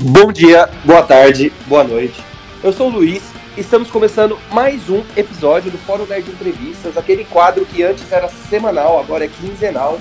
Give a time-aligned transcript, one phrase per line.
[0.00, 2.22] Bom dia, boa tarde, boa noite.
[2.62, 3.20] Eu sou o Luiz
[3.56, 8.28] e estamos começando mais um episódio do Fórum Nerd Entrevistas, aquele quadro que antes era
[8.28, 9.98] semanal, agora é quinzenal.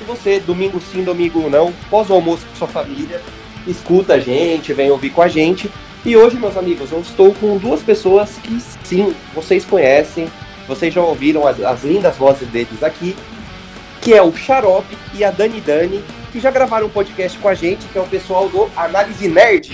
[0.00, 3.20] E você, domingo sim, domingo não, pós o almoço com sua família,
[3.66, 5.68] escuta a gente, vem ouvir com a gente.
[6.04, 10.28] E hoje, meus amigos, eu estou com duas pessoas que sim, vocês conhecem,
[10.68, 13.16] vocês já ouviram as, as lindas vozes deles aqui,
[14.00, 17.54] que é o Xarope e a Dani Dani, que já gravaram um podcast com a
[17.54, 19.70] gente, que é o pessoal do Análise Nerd.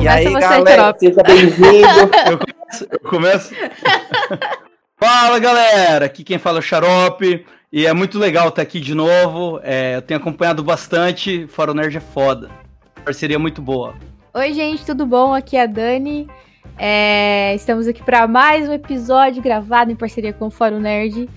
[0.00, 1.88] E aí, você, galera, seja bem-vindo.
[2.30, 2.86] Eu começo.
[2.88, 3.54] Eu começo.
[4.96, 7.46] Fala galera, aqui quem fala é o Xarope.
[7.72, 9.58] E é muito legal estar aqui de novo.
[9.62, 11.46] É, eu tenho acompanhado bastante.
[11.46, 12.50] Fora o Nerd é foda.
[13.02, 13.94] Parceria muito boa.
[14.34, 15.32] Oi, gente, tudo bom?
[15.32, 16.28] Aqui é a Dani.
[16.76, 21.30] É, estamos aqui para mais um episódio gravado em parceria com o Fórum Nerd.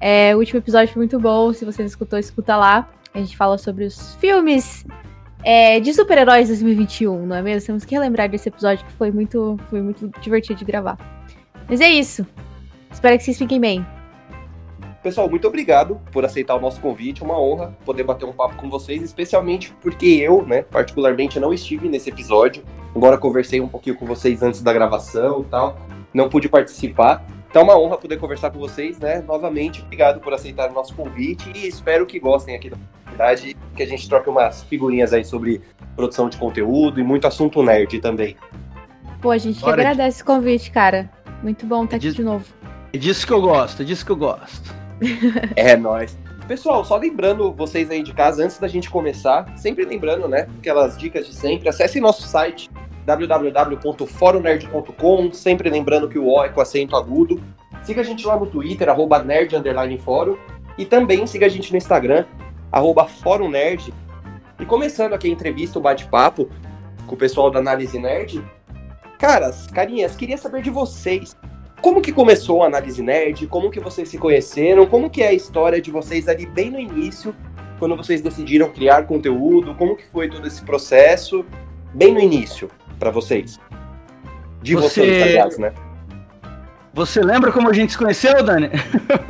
[0.00, 1.52] É, o último episódio foi muito bom.
[1.52, 2.88] Se você não escutou, escuta lá.
[3.14, 4.86] A gente fala sobre os filmes
[5.44, 7.66] é, de super-heróis 2021, não é mesmo?
[7.66, 10.98] Temos que relembrar desse episódio que foi muito, foi muito divertido de gravar.
[11.68, 12.26] Mas é isso.
[12.90, 13.86] Espero que vocês fiquem bem.
[15.02, 17.22] Pessoal, muito obrigado por aceitar o nosso convite.
[17.22, 21.88] Uma honra poder bater um papo com vocês, especialmente porque eu, né, particularmente não estive
[21.88, 22.64] nesse episódio.
[22.94, 25.78] Embora conversei um pouquinho com vocês antes da gravação e tal,
[26.12, 27.24] não pude participar.
[27.50, 29.22] Então é uma honra poder conversar com vocês, né?
[29.26, 33.82] Novamente, obrigado por aceitar o nosso convite e espero que gostem aqui da comunidade, que
[33.82, 35.62] a gente troque umas figurinhas aí sobre
[35.96, 38.36] produção de conteúdo e muito assunto nerd também.
[39.20, 41.10] Pô, a gente que agradece o convite, cara.
[41.42, 42.44] Muito bom estar aqui Diz- de novo.
[42.92, 44.74] É disso que eu gosto, é disso que eu gosto.
[45.56, 46.18] É nóis.
[46.46, 50.96] Pessoal, só lembrando vocês aí de casa, antes da gente começar, sempre lembrando, né, aquelas
[50.96, 52.70] dicas de sempre, acesse nosso site
[53.08, 57.42] www.forumnerd.com, sempre lembrando que o O é com acento agudo.
[57.82, 59.54] Siga a gente lá no Twitter, arroba nerd
[60.76, 62.26] e também siga a gente no Instagram,
[62.70, 63.94] arroba fórum nerd.
[64.60, 66.50] E começando aqui a entrevista, o bate-papo
[67.06, 68.44] com o pessoal da Análise Nerd,
[69.18, 71.34] caras, carinhas, queria saber de vocês.
[71.80, 73.46] Como que começou a Análise Nerd?
[73.46, 74.84] Como que vocês se conheceram?
[74.84, 77.34] Como que é a história de vocês ali bem no início,
[77.78, 79.74] quando vocês decidiram criar conteúdo?
[79.76, 81.46] Como que foi todo esse processo?
[81.94, 82.68] Bem no início,
[82.98, 83.58] pra vocês.
[84.62, 85.72] De Você- vocês, aliás, né?
[86.94, 88.70] Você lembra como a gente se conheceu, Dani?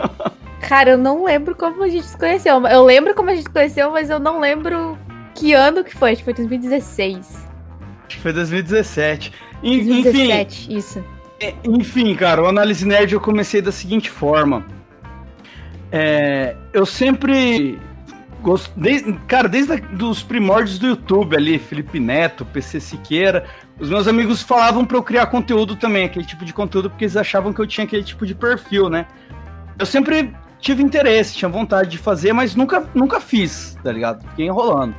[0.69, 2.61] Cara, eu não lembro como a gente se conheceu.
[2.67, 4.99] Eu lembro como a gente se conheceu, mas eu não lembro
[5.35, 6.11] que ano que foi.
[6.13, 7.47] Acho que foi 2016.
[8.07, 9.33] Acho que foi 2017.
[9.63, 11.05] En- Enfim, 2017, isso.
[11.41, 14.65] É, Enfim, cara, o Análise Nerd eu comecei da seguinte forma.
[15.93, 17.79] É, eu sempre.
[18.77, 23.45] Desde, cara, desde os primórdios do YouTube ali, Felipe Neto, PC Siqueira,
[23.79, 27.17] os meus amigos falavam pra eu criar conteúdo também, aquele tipo de conteúdo, porque eles
[27.17, 29.07] achavam que eu tinha aquele tipo de perfil, né?
[29.79, 34.27] Eu sempre tive interesse, tinha vontade de fazer, mas nunca, nunca fiz, tá ligado?
[34.31, 34.95] Fiquei enrolando.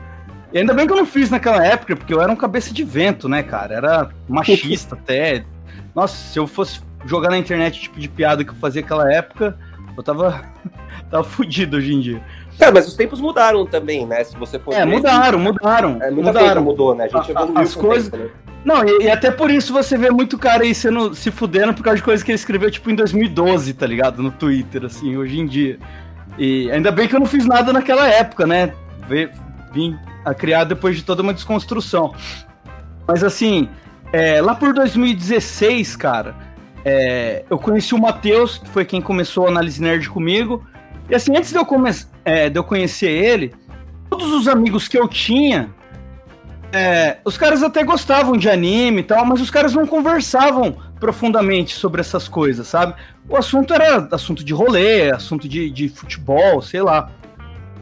[0.51, 2.83] E ainda bem que eu não fiz naquela época, porque eu era um cabeça de
[2.83, 3.75] vento, né, cara?
[3.75, 5.45] Era machista até,
[5.93, 9.57] nossa, se eu fosse jogar na internet tipo de piada que eu fazia naquela época,
[9.95, 10.43] eu tava,
[11.09, 12.23] tava fudido hoje em dia.
[12.59, 14.23] É, mas os tempos mudaram também, né?
[14.23, 15.97] Se você for É, ver, mudaram, mudaram.
[16.01, 16.61] É, mudaram.
[16.63, 17.05] mudou, né?
[17.05, 18.29] A gente evoluiu as coisas- tempo, né?
[18.65, 21.81] Não, e, e até por isso você vê muito cara aí sendo, se fudendo por
[21.81, 24.21] causa de coisas que ele escreveu, tipo, em 2012, tá ligado?
[24.21, 25.79] No Twitter, assim, hoje em dia.
[26.37, 28.73] E ainda bem que eu não fiz nada naquela época, né?
[29.71, 32.13] Vim a criar depois de toda uma desconstrução.
[33.07, 33.69] Mas assim,
[34.11, 36.35] é, lá por 2016, cara,
[36.83, 40.63] é, eu conheci o Matheus, que foi quem começou a análise nerd comigo.
[41.09, 41.89] E assim, antes de eu, come
[42.25, 43.53] é, de eu conhecer ele,
[44.09, 45.69] todos os amigos que eu tinha,
[46.71, 51.73] é, os caras até gostavam de anime e tal, mas os caras não conversavam profundamente
[51.75, 52.93] sobre essas coisas, sabe?
[53.27, 57.09] O assunto era assunto de rolê, assunto de, de futebol, sei lá.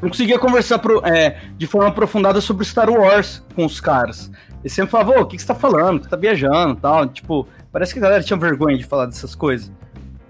[0.01, 4.31] Não conseguia conversar pro- é, de forma aprofundada sobre Star Wars com os caras.
[4.61, 6.03] Eles sempre falavam, "Ô, o que, que você tá falando?
[6.03, 7.07] Você tá viajando e tal.
[7.07, 9.71] Tipo, parece que a galera tinha vergonha de falar dessas coisas.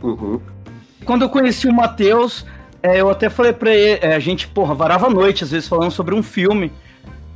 [0.01, 0.39] Uhum.
[1.03, 2.45] Quando eu conheci o Matheus,
[2.95, 5.67] é, eu até falei pra ele, é, a gente, porra, varava a noite, às vezes,
[5.67, 6.71] falando sobre um filme.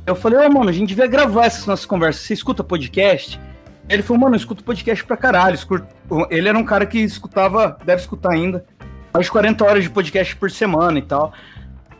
[0.06, 2.22] Eu falei, ô, mano, a gente devia gravar essas nossas conversas.
[2.22, 3.40] Você escuta podcast?
[3.88, 5.54] Ele falou, mano, eu escuto podcast pra caralho.
[5.54, 5.86] escuto-
[6.30, 8.64] Ele era um cara que escutava, deve escutar ainda,
[9.12, 11.32] mais de 40 horas de podcast por semana e tal.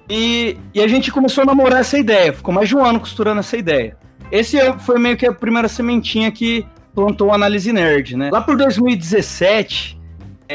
[0.09, 2.32] E, e a gente começou a namorar essa ideia.
[2.32, 3.97] Ficou mais de um ano costurando essa ideia.
[4.31, 8.31] Esse foi meio que a primeira sementinha que plantou a Análise Nerd, né?
[8.32, 9.99] Lá por 2017,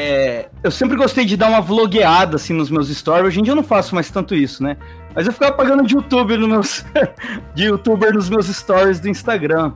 [0.00, 3.26] é, eu sempre gostei de dar uma vlogueada assim nos meus stories.
[3.26, 4.76] Hoje em dia eu não faço mais tanto isso, né?
[5.12, 6.84] Mas eu ficava pagando de youtuber nos meus
[7.52, 9.72] de youtuber nos meus stories do Instagram.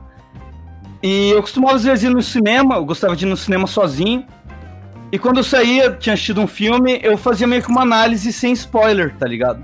[1.03, 4.25] E eu costumava às vezes ir no cinema, eu gostava de ir no cinema sozinho.
[5.11, 8.53] E quando eu saía, tinha assistido um filme, eu fazia meio que uma análise sem
[8.53, 9.61] spoiler, tá ligado?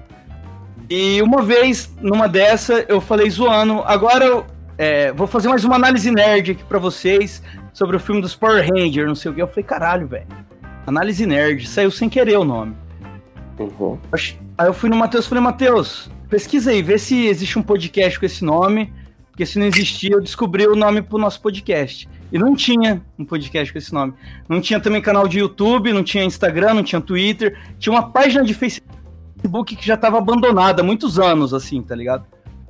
[0.90, 4.46] E uma vez, numa dessa, eu falei zoando, agora eu
[4.78, 7.42] é, vou fazer mais uma análise nerd aqui pra vocês
[7.72, 9.42] sobre o filme dos Power Rangers, não sei o que.
[9.42, 10.49] Eu falei, caralho, velho.
[10.90, 12.76] Análise nerd, saiu sem querer o nome.
[13.60, 14.00] Uhum.
[14.58, 18.20] Aí eu fui no Matheus e falei, Matheus, pesquisa aí, vê se existe um podcast
[18.20, 18.92] com esse nome.
[19.30, 22.10] Porque se não existia, eu descobri o nome pro nosso podcast.
[22.32, 24.16] E não tinha um podcast com esse nome.
[24.50, 27.56] Não tinha também canal de YouTube, não tinha Instagram, não tinha Twitter.
[27.78, 32.26] Tinha uma página de Facebook que já estava abandonada há muitos anos, assim, tá ligado?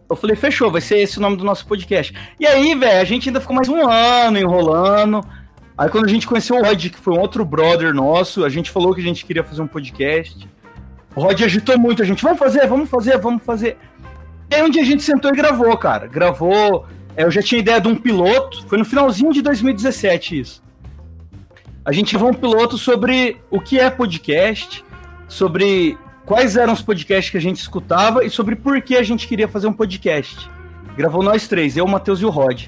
[0.10, 2.14] Eu falei, fechou, vai ser esse o nome do nosso podcast.
[2.38, 5.22] E aí, velho, a gente ainda ficou mais um ano enrolando.
[5.80, 8.70] Aí quando a gente conheceu o Rod, que foi um outro brother nosso, a gente
[8.70, 10.46] falou que a gente queria fazer um podcast.
[11.16, 13.78] O Rod agitou muito a gente, vamos fazer, vamos fazer, vamos fazer.
[14.52, 16.06] E aí um dia a gente sentou e gravou, cara.
[16.06, 16.86] Gravou.
[17.16, 18.68] É, eu já tinha ideia de um piloto.
[18.68, 20.62] Foi no finalzinho de 2017 isso.
[21.86, 24.84] A gente gravou um piloto sobre o que é podcast,
[25.30, 29.26] sobre quais eram os podcasts que a gente escutava e sobre por que a gente
[29.26, 30.52] queria fazer um podcast.
[30.98, 32.68] Gravou nós três, eu, o Matheus e o Rod.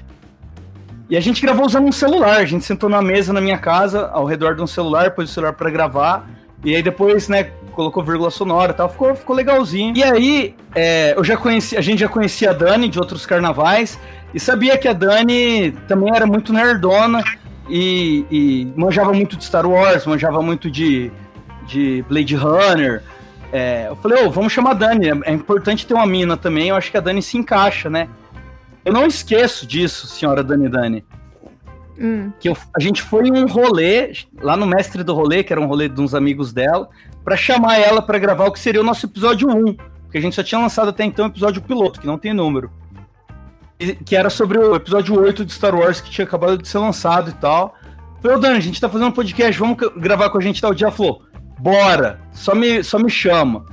[1.10, 2.38] E a gente gravou usando um celular.
[2.38, 5.32] A gente sentou na mesa na minha casa, ao redor de um celular, pôs o
[5.32, 6.26] celular para gravar.
[6.64, 9.96] E aí depois, né, colocou vírgula sonora e tal, ficou, ficou legalzinho.
[9.96, 13.98] E aí, é, eu já conheci, a gente já conhecia a Dani de outros carnavais
[14.32, 17.22] e sabia que a Dani também era muito nerdona
[17.68, 21.10] e, e manjava muito de Star Wars, manjava muito de,
[21.66, 23.02] de Blade Runner.
[23.52, 26.36] É, eu falei, ô, oh, vamos chamar a Dani, é, é importante ter uma mina
[26.36, 28.08] também, eu acho que a Dani se encaixa, né?
[28.84, 31.04] Eu não esqueço disso, senhora Dani Dani.
[31.98, 32.32] Hum.
[32.40, 35.60] Que eu, a gente foi em um rolê, lá no Mestre do Rolê, que era
[35.60, 36.88] um rolê de uns amigos dela,
[37.24, 39.74] para chamar ela para gravar o que seria o nosso episódio 1.
[40.02, 42.70] Porque a gente só tinha lançado até então o episódio piloto, que não tem número.
[43.78, 46.78] E, que era sobre o episódio 8 de Star Wars, que tinha acabado de ser
[46.78, 47.74] lançado e tal.
[48.20, 50.74] Falei, ô Dani, a gente tá fazendo um podcast, vamos gravar com a gente tal
[50.74, 50.86] dia?
[50.86, 51.22] Ela falou,
[51.58, 53.64] bora, só me, só me chama.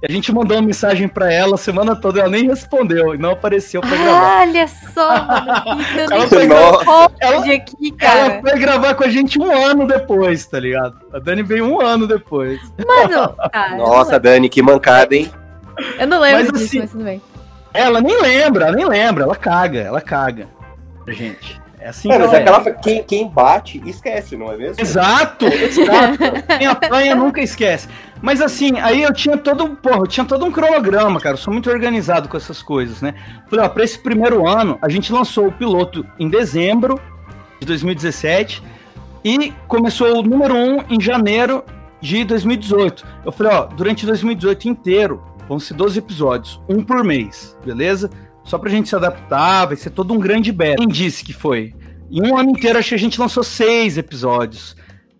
[0.00, 3.32] A gente mandou uma mensagem para ela a semana toda, ela nem respondeu e não
[3.32, 4.40] apareceu pra gravar.
[4.42, 5.50] Olha só, mano,
[6.12, 8.18] ela, foi ela, ela, aqui, cara.
[8.18, 10.96] ela foi gravar com a gente um ano depois, tá ligado?
[11.12, 12.60] A Dani veio um ano depois.
[12.86, 15.32] Mano, cara, Nossa, Dani, que mancada, hein?
[15.98, 17.20] Eu não lembro mas, disso, assim, mas tudo bem.
[17.74, 20.46] Ela nem lembra, ela nem lembra, ela caga, ela caga.
[21.08, 21.60] Gente.
[21.80, 24.82] É assim é, mas é aquela, quem, quem bate, esquece, não é mesmo?
[24.82, 26.18] Exato, exato.
[26.58, 27.88] quem apanha nunca esquece.
[28.20, 31.34] Mas assim, aí eu tinha todo um, porra, tinha todo um cronograma, cara.
[31.34, 33.14] Eu sou muito organizado com essas coisas, né?
[33.48, 37.00] Falei, ó, pra esse primeiro ano, a gente lançou o piloto em dezembro
[37.60, 38.62] de 2017
[39.24, 41.64] e começou o número 1 um em janeiro
[42.00, 43.04] de 2018.
[43.24, 48.10] Eu falei, ó, durante 2018 inteiro, vão ser 12 episódios, um por mês, beleza?
[48.44, 50.76] Só pra gente se adaptar, vai ser todo um grande beta.
[50.76, 51.74] Quem disse que foi?
[52.10, 54.74] Em um ano inteiro, acho que a gente lançou seis episódios.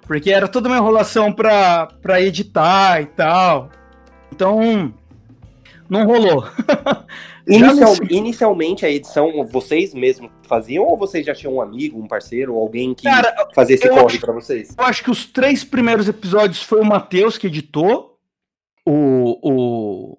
[0.09, 3.71] Porque era toda uma enrolação pra, pra editar e tal.
[4.33, 4.93] Então,
[5.89, 6.45] não rolou.
[7.49, 12.55] Inicial, inicialmente a edição vocês mesmos faziam ou vocês já tinham um amigo, um parceiro,
[12.55, 14.75] alguém que Cara, fazia esse corre para vocês?
[14.79, 18.19] Eu acho que os três primeiros episódios foi o Matheus que editou.
[18.85, 20.19] O, o,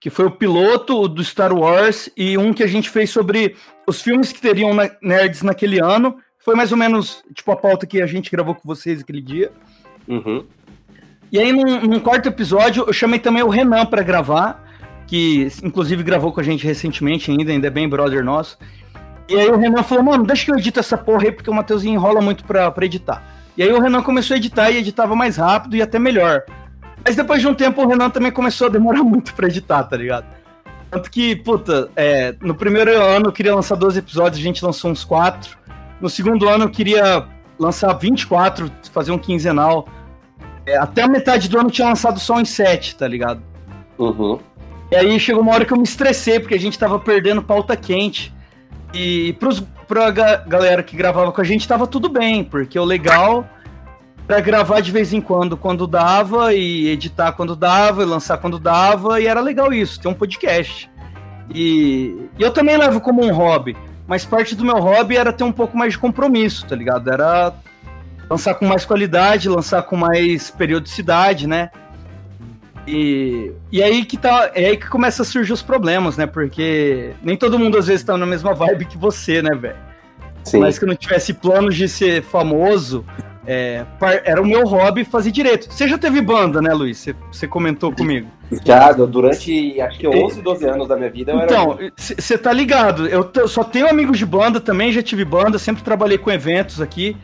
[0.00, 3.56] que foi o piloto do Star Wars e um que a gente fez sobre
[3.86, 6.16] os filmes que teriam na, nerds naquele ano.
[6.48, 9.52] Foi mais ou menos tipo a pauta que a gente gravou com vocês aquele dia.
[10.08, 10.46] Uhum.
[11.30, 14.64] E aí, num, num, quarto episódio, eu chamei também o Renan para gravar,
[15.06, 18.56] que inclusive gravou com a gente recentemente ainda, ainda é bem brother nosso.
[19.28, 21.52] E aí o Renan falou, mano, deixa que eu edito essa porra aí, porque o
[21.52, 23.22] Matheusinho enrola muito pra, pra editar.
[23.54, 26.44] E aí o Renan começou a editar e editava mais rápido e até melhor.
[27.04, 29.98] Mas depois de um tempo o Renan também começou a demorar muito pra editar, tá
[29.98, 30.24] ligado?
[30.90, 34.90] Tanto que, puta, é, no primeiro ano eu queria lançar 12 episódios, a gente lançou
[34.90, 35.57] uns 4.
[36.00, 37.26] No segundo ano eu queria
[37.58, 39.88] lançar 24, fazer um quinzenal.
[40.64, 43.42] É, até a metade do ano tinha lançado só uns 7, tá ligado?
[43.98, 44.38] Uhum.
[44.90, 47.76] E aí chegou uma hora que eu me estressei, porque a gente tava perdendo pauta
[47.76, 48.32] quente.
[48.94, 53.46] E pros, pra galera que gravava com a gente tava tudo bem, porque o legal
[54.26, 58.58] para gravar de vez em quando, quando dava, e editar quando dava, e lançar quando
[58.58, 60.90] dava, e era legal isso, ter um podcast.
[61.54, 63.74] E, e eu também levo como um hobby,
[64.08, 67.10] mas parte do meu hobby era ter um pouco mais de compromisso, tá ligado?
[67.10, 67.52] Era
[68.28, 71.70] lançar com mais qualidade, lançar com mais periodicidade, né?
[72.86, 76.26] E, e aí que tá, é aí que começa a surgir os problemas, né?
[76.26, 79.76] Porque nem todo mundo às vezes tá na mesma vibe que você, né, velho?
[80.54, 83.04] Mas que não tivesse planos de ser famoso,
[83.50, 83.86] é,
[84.26, 85.72] era o meu hobby fazer direito.
[85.72, 86.98] Você já teve banda, né, Luiz?
[86.98, 88.28] Você, você comentou comigo.
[88.62, 91.32] Já, durante acho que 11, 12 anos da minha vida.
[91.32, 93.06] então, você tá ligado.
[93.06, 97.16] Eu só tenho amigos de banda também, já tive banda, sempre trabalhei com eventos aqui,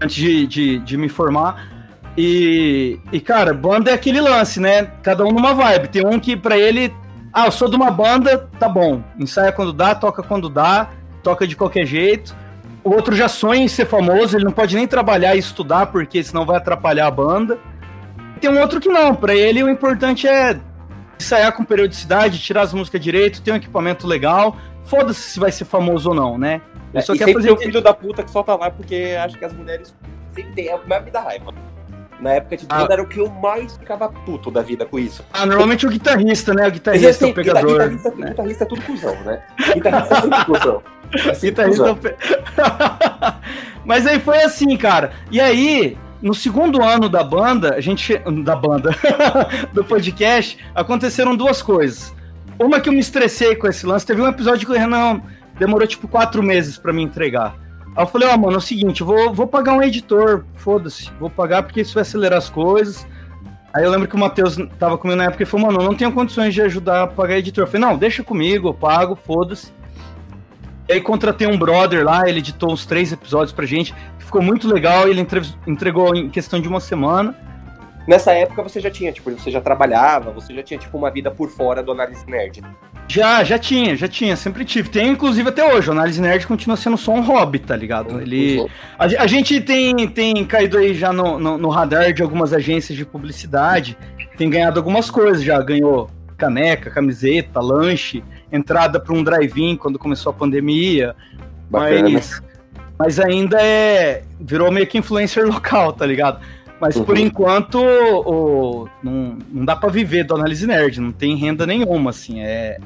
[0.00, 1.68] antes de, de, de me formar.
[2.16, 4.84] E, e, cara, banda é aquele lance, né?
[5.02, 5.88] Cada um numa vibe.
[5.88, 6.94] Tem um que para ele
[7.32, 9.02] Ah, eu sou de uma banda, tá bom.
[9.18, 10.90] Ensaia quando dá, toca quando dá,
[11.24, 12.43] toca de qualquer jeito.
[12.84, 16.22] O outro já sonha em ser famoso, ele não pode nem trabalhar e estudar, porque
[16.22, 17.58] senão vai atrapalhar a banda.
[18.38, 20.60] Tem um outro que não, para ele o importante é
[21.18, 24.58] ensaiar com periodicidade, tirar as músicas direito, ter um equipamento legal.
[24.84, 26.60] Foda-se se vai ser famoso ou não, né?
[26.92, 29.44] Ele só é, quer fazer o filho da puta que solta lá porque acha que
[29.46, 29.94] as mulheres
[30.34, 31.54] sempre têm a mesma vida raiva.
[32.20, 32.92] Na época de banda ah.
[32.92, 35.24] era o que eu mais ficava puto da vida com isso.
[35.32, 36.68] Ah, normalmente o guitarrista, né?
[36.68, 37.72] O guitarrista assim, é o pegador.
[37.72, 38.28] Guitarrista, né?
[38.28, 39.42] guitarrista é tudo cuzão, né?
[39.74, 40.82] Guitarrista é sempre cuzão.
[41.14, 43.34] É guitarrista é
[43.84, 45.12] Mas aí foi assim, cara.
[45.30, 48.16] E aí, no segundo ano da banda, a gente.
[48.42, 48.90] Da banda,
[49.72, 52.14] do podcast, aconteceram duas coisas.
[52.58, 55.20] Uma que eu me estressei com esse lance, teve um episódio que o Renan
[55.58, 57.63] demorou tipo quatro meses para me entregar.
[57.96, 61.10] Aí eu falei, ó, oh, mano, é o seguinte, vou, vou pagar um editor, foda-se,
[61.20, 63.06] vou pagar porque isso vai acelerar as coisas.
[63.72, 65.94] Aí eu lembro que o Matheus tava comigo na época e falou, mano, eu não
[65.94, 67.64] tenho condições de ajudar a pagar editor.
[67.64, 69.72] Eu falei, não, deixa comigo, eu pago, foda-se.
[70.88, 74.68] E aí contratei um brother lá, ele editou uns três episódios pra gente, ficou muito
[74.68, 75.26] legal, ele
[75.66, 77.34] entregou em questão de uma semana.
[78.06, 81.30] Nessa época você já tinha, tipo, você já trabalhava, você já tinha, tipo, uma vida
[81.30, 82.62] por fora do Análise Nerd.
[83.08, 84.88] Já, já tinha, já tinha, sempre tive.
[84.88, 85.88] Tem, inclusive, até hoje.
[85.88, 88.20] O Análise Nerd continua sendo só um hobby, tá ligado?
[88.20, 88.66] Ele...
[88.98, 92.96] A, a gente tem, tem caído aí já no, no, no, radar de algumas agências
[92.96, 93.96] de publicidade,
[94.36, 95.60] tem ganhado algumas coisas já.
[95.60, 101.14] Ganhou caneca, camiseta, lanche, entrada para um drive-in quando começou a pandemia.
[101.70, 102.10] Bacana.
[102.10, 102.42] Mas,
[102.98, 104.22] mas ainda é...
[104.40, 106.40] virou meio que influencer local, tá ligado?
[106.80, 107.04] Mas uhum.
[107.04, 112.10] por enquanto, o, não, não dá para viver do análise nerd, não tem renda nenhuma,
[112.10, 112.40] assim.
[112.40, 112.78] É,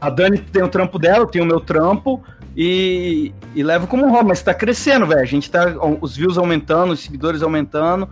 [0.00, 2.22] a Dani tem o trampo dela, eu tenho o meu trampo
[2.56, 5.20] e, e levo como hobby, mas tá crescendo, velho.
[5.20, 5.66] A gente tá.
[6.00, 8.08] Os views aumentando, os seguidores aumentando,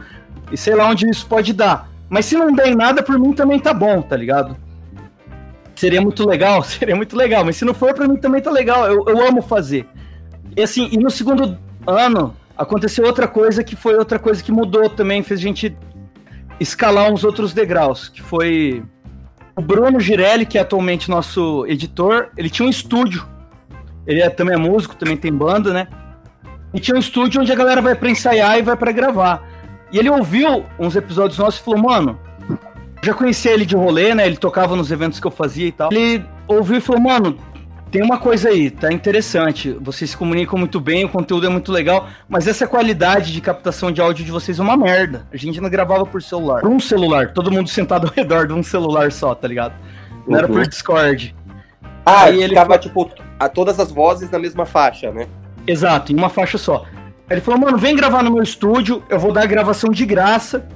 [0.52, 1.90] e sei lá onde isso pode dar.
[2.08, 4.56] Mas se não der em nada, por mim também tá bom, tá ligado?
[5.74, 8.86] Seria muito legal, seria muito legal, mas se não for, pra mim também tá legal.
[8.86, 9.86] Eu, eu amo fazer.
[10.56, 14.90] E assim, e no segundo ano, aconteceu outra coisa que foi outra coisa que mudou
[14.90, 15.76] também, fez a gente
[16.58, 18.82] escalar uns outros degraus, que foi
[19.56, 23.26] o Bruno Girelli, que é atualmente nosso editor, ele tinha um estúdio.
[24.06, 25.88] Ele é, também é músico, também tem banda, né?
[26.72, 29.42] E tinha um estúdio onde a galera vai para ensaiar e vai para gravar.
[29.92, 32.18] E ele ouviu uns episódios nossos e falou: "Mano,
[33.02, 34.26] já conhecia ele de rolê, né?
[34.26, 35.92] Ele tocava nos eventos que eu fazia e tal.
[35.92, 37.36] Ele ouviu e falou: "Mano,
[37.90, 39.72] tem uma coisa aí, tá interessante.
[39.80, 43.90] Vocês se comunicam muito bem, o conteúdo é muito legal, mas essa qualidade de captação
[43.90, 45.26] de áudio de vocês é uma merda.
[45.32, 46.60] A gente não gravava por celular.
[46.60, 49.74] Por um celular, todo mundo sentado ao redor de um celular só, tá ligado?
[50.26, 50.36] Não uhum.
[50.36, 50.68] era por uhum.
[50.68, 51.34] Discord.
[52.04, 55.26] Ah, aí ele ficava, tipo, a todas as vozes na mesma faixa, né?
[55.66, 56.84] Exato, em uma faixa só.
[57.30, 60.66] Ele falou, mano, vem gravar no meu estúdio, eu vou dar a gravação de graça.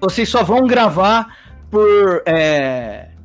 [0.00, 1.26] Vocês só vão gravar
[1.70, 2.22] por.
[2.26, 3.15] É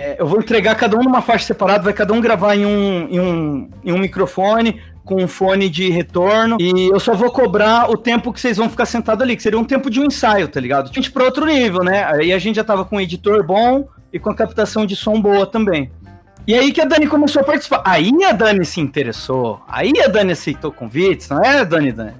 [0.00, 3.06] é, eu vou entregar cada um numa faixa separada, vai cada um gravar em um,
[3.10, 7.90] em um, em um microfone, com um fone de retorno, e eu só vou cobrar
[7.90, 10.48] o tempo que vocês vão ficar sentado ali, que seria um tempo de um ensaio,
[10.48, 10.88] tá ligado?
[10.88, 12.04] A gente para outro nível, né?
[12.04, 15.20] Aí a gente já tava com um editor bom e com a captação de som
[15.20, 15.90] boa também.
[16.46, 17.82] E aí que a Dani começou a participar.
[17.84, 19.60] Aí a Dani se interessou.
[19.68, 21.92] Aí a Dani aceitou convites, não é, Dani?
[21.92, 22.14] Dani?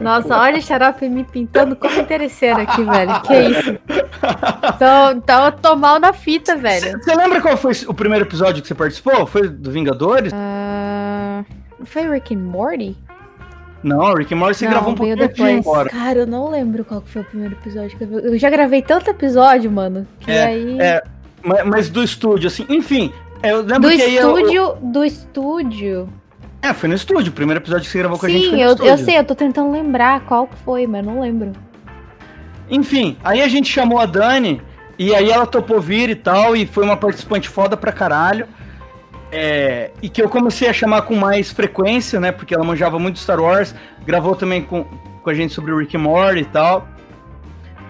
[0.00, 3.20] Nossa, olha o xarope me pintando como interesseiro aqui, velho.
[3.22, 3.78] Que isso?
[4.74, 6.98] Então, então eu tô mal na fita, velho.
[7.02, 9.26] Você lembra qual foi o primeiro episódio que você participou?
[9.26, 10.32] Foi do Vingadores?
[10.32, 11.44] Uh,
[11.84, 12.96] foi Rick and Morty?
[13.82, 15.58] Não, Rick and Morty você não, gravou um pouquinho depois.
[15.58, 15.90] Embora.
[15.90, 17.98] Cara, eu não lembro qual foi o primeiro episódio.
[17.98, 18.20] Que eu...
[18.20, 20.80] eu já gravei tanto episódio, mano, que é, aí...
[20.80, 21.02] É,
[21.66, 23.12] mas do estúdio, assim, enfim...
[23.44, 24.78] Eu lembro do que estúdio, eu...
[24.80, 26.08] do estúdio...
[26.62, 27.30] É, foi no estúdio.
[27.30, 28.90] O primeiro episódio que você gravou com Sim, a gente foi no eu, estúdio.
[28.90, 31.52] eu sei, eu tô tentando lembrar qual foi, mas não lembro.
[32.70, 34.62] Enfim, aí a gente chamou a Dani
[34.98, 38.48] e aí ela topou vir e tal, e foi uma participante foda pra caralho.
[39.30, 42.32] É, e que eu comecei a chamar com mais frequência, né?
[42.32, 43.74] Porque ela manjava muito Star Wars,
[44.06, 46.88] gravou também com, com a gente sobre o Rick Morty e tal.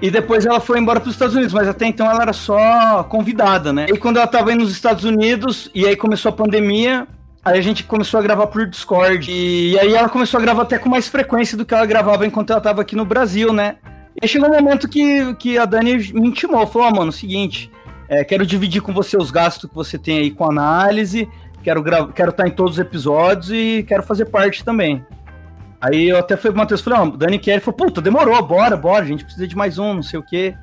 [0.02, 3.04] E depois ela foi embora para os Estados Unidos, mas até então ela era só
[3.04, 3.86] convidada, né?
[3.88, 7.06] E quando ela tava indo nos Estados Unidos, e aí começou a pandemia,
[7.44, 9.30] Aí a gente começou a gravar por Discord.
[9.30, 12.50] E aí ela começou a gravar até com mais frequência do que ela gravava enquanto
[12.50, 13.76] ela tava aqui no Brasil, né?
[14.22, 17.70] E chegou um momento que, que a Dani me intimou, falou, ó, oh, mano, seguinte,
[18.08, 21.28] é, quero dividir com você os gastos que você tem aí com análise,
[21.62, 21.84] quero,
[22.14, 25.04] quero estar em todos os episódios e quero fazer parte também.
[25.84, 28.42] Aí eu até fui pro Matheus falei, ó, oh, Dani quer, ele falou, puta, demorou,
[28.42, 30.56] bora, bora, a gente precisa de mais um, não sei o quê.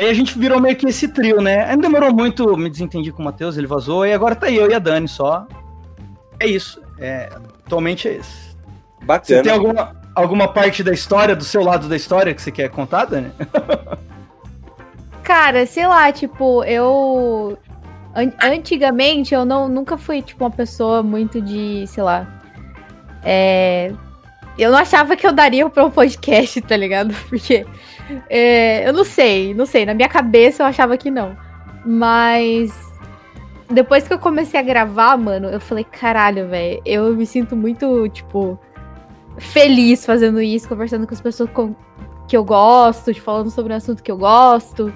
[0.00, 1.66] Aí a gente virou meio que esse trio, né?
[1.66, 4.72] Ainda demorou muito, me desentendi com o Matheus, ele vazou, e agora tá eu e
[4.74, 5.46] a Dani só.
[6.40, 6.80] É isso.
[6.98, 7.28] É,
[7.66, 8.56] atualmente é isso.
[9.02, 9.24] Bacana.
[9.26, 12.70] Você tem alguma, alguma parte da história, do seu lado da história, que você quer
[12.70, 13.30] contar, Dani?
[15.22, 17.58] Cara, sei lá, tipo, eu.
[18.14, 22.37] An antigamente eu não, nunca fui, tipo, uma pessoa muito de, sei lá.
[23.22, 23.92] É,
[24.58, 27.14] eu não achava que eu daria pra um podcast, tá ligado?
[27.30, 27.64] Porque.
[28.28, 29.86] É, eu não sei, não sei.
[29.86, 31.36] Na minha cabeça eu achava que não.
[31.86, 32.72] Mas.
[33.70, 36.82] Depois que eu comecei a gravar, mano, eu falei, caralho, velho.
[36.84, 38.58] Eu me sinto muito, tipo.
[39.38, 41.72] Feliz fazendo isso, conversando com as pessoas com,
[42.26, 44.92] que eu gosto, falando sobre um assunto que eu gosto.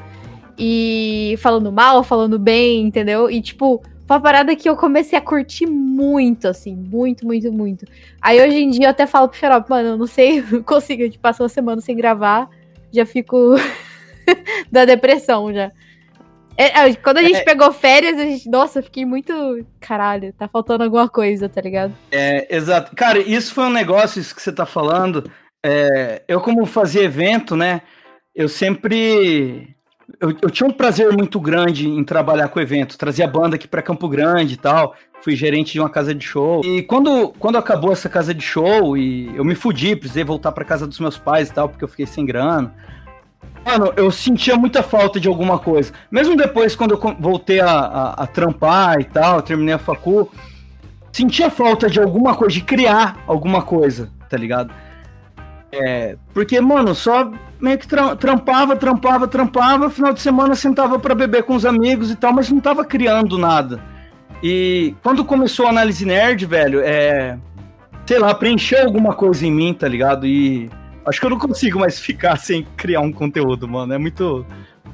[0.58, 3.30] E falando mal, falando bem, entendeu?
[3.30, 7.86] E, tipo, foi uma parada que eu comecei a curtir muito, assim, muito, muito, muito.
[8.20, 11.08] Aí hoje em dia eu até falo pro Xarope, mano, eu não sei, não consigo,
[11.08, 12.48] de passar uma semana sem gravar,
[12.92, 13.54] já fico
[14.70, 15.70] da depressão já.
[16.56, 19.66] É, é, quando a gente é, pegou férias, a gente, nossa, eu fiquei muito.
[19.80, 21.94] Caralho, tá faltando alguma coisa, tá ligado?
[22.10, 22.94] É, exato.
[22.94, 25.30] Cara, isso foi um negócio, isso que você tá falando.
[25.64, 27.80] É, eu, como fazia evento, né?
[28.34, 29.71] Eu sempre
[30.20, 32.98] eu, eu, tinha um prazer muito grande em trabalhar com evento.
[32.98, 34.94] Trazia banda aqui para Campo Grande e tal.
[35.20, 36.62] Fui gerente de uma casa de show.
[36.64, 40.64] E quando, quando acabou essa casa de show e eu me fudi, precisei voltar para
[40.64, 42.74] casa dos meus pais e tal, porque eu fiquei sem grana.
[43.64, 45.92] Mano, eu sentia muita falta de alguma coisa.
[46.10, 50.30] Mesmo depois, quando eu voltei a, a, a trampar e tal, terminei a facu,
[51.12, 54.72] sentia falta de alguma coisa, de criar alguma coisa, tá ligado?
[55.70, 57.30] É, porque, mano, só
[57.62, 62.16] meio que trampava, trampava, trampava, final de semana sentava para beber com os amigos e
[62.16, 63.80] tal, mas não tava criando nada.
[64.42, 67.38] E quando começou a análise nerd, velho, é.
[68.04, 70.26] Sei lá, preencheu alguma coisa em mim, tá ligado?
[70.26, 70.68] E
[71.06, 73.94] acho que eu não consigo mais ficar sem criar um conteúdo, mano.
[73.94, 74.44] É muito.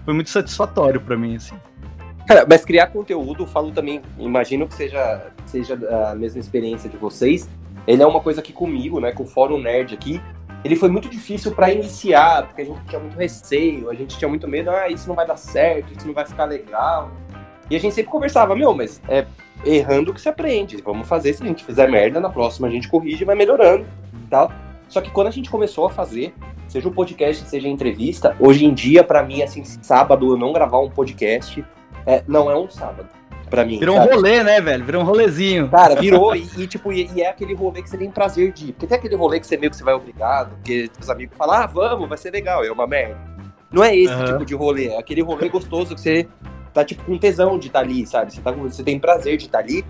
[0.05, 1.57] Foi muito satisfatório para mim, assim.
[2.27, 5.79] Cara, mas criar conteúdo, falo também, imagino que seja, seja
[6.11, 7.49] a mesma experiência de vocês.
[7.87, 10.21] Ele é uma coisa que comigo, né, com o Fórum Nerd aqui,
[10.65, 14.29] ele foi muito difícil para iniciar, porque a gente tinha muito receio, a gente tinha
[14.29, 17.11] muito medo, ah, isso não vai dar certo, isso não vai ficar legal.
[17.71, 19.27] E a gente sempre conversava, meu, mas é
[19.65, 20.83] errando que se aprende.
[20.83, 23.87] Vamos fazer, se a gente fizer merda, na próxima a gente corrige e vai melhorando,
[24.29, 24.51] tal.
[24.89, 26.35] Só que quando a gente começou a fazer,
[26.67, 30.81] seja um podcast, seja entrevista, hoje em dia, para mim, assim, sábado eu não gravar
[30.81, 31.65] um podcast,
[32.07, 33.18] é, não é um sábado
[33.49, 33.79] pra mim.
[33.79, 34.09] Virou sabe?
[34.09, 34.85] um rolê, né, velho?
[34.85, 35.69] Virou um rolezinho.
[35.69, 38.69] Cara, virou e, e tipo, e, e, é aquele rolê que você tem prazer de
[38.69, 38.73] ir.
[38.73, 41.57] Porque tem aquele rolê que você meio que você vai obrigado, porque os amigos falam,
[41.57, 43.19] ah, vamos, vai ser legal, é uma merda.
[43.71, 44.25] Não é esse uhum.
[44.25, 46.27] tipo de rolê, é aquele rolê gostoso que você
[46.73, 48.33] tá, tipo, com tesão de estar tá ali, sabe?
[48.33, 49.85] Você, tá, você tem prazer de estar tá ali.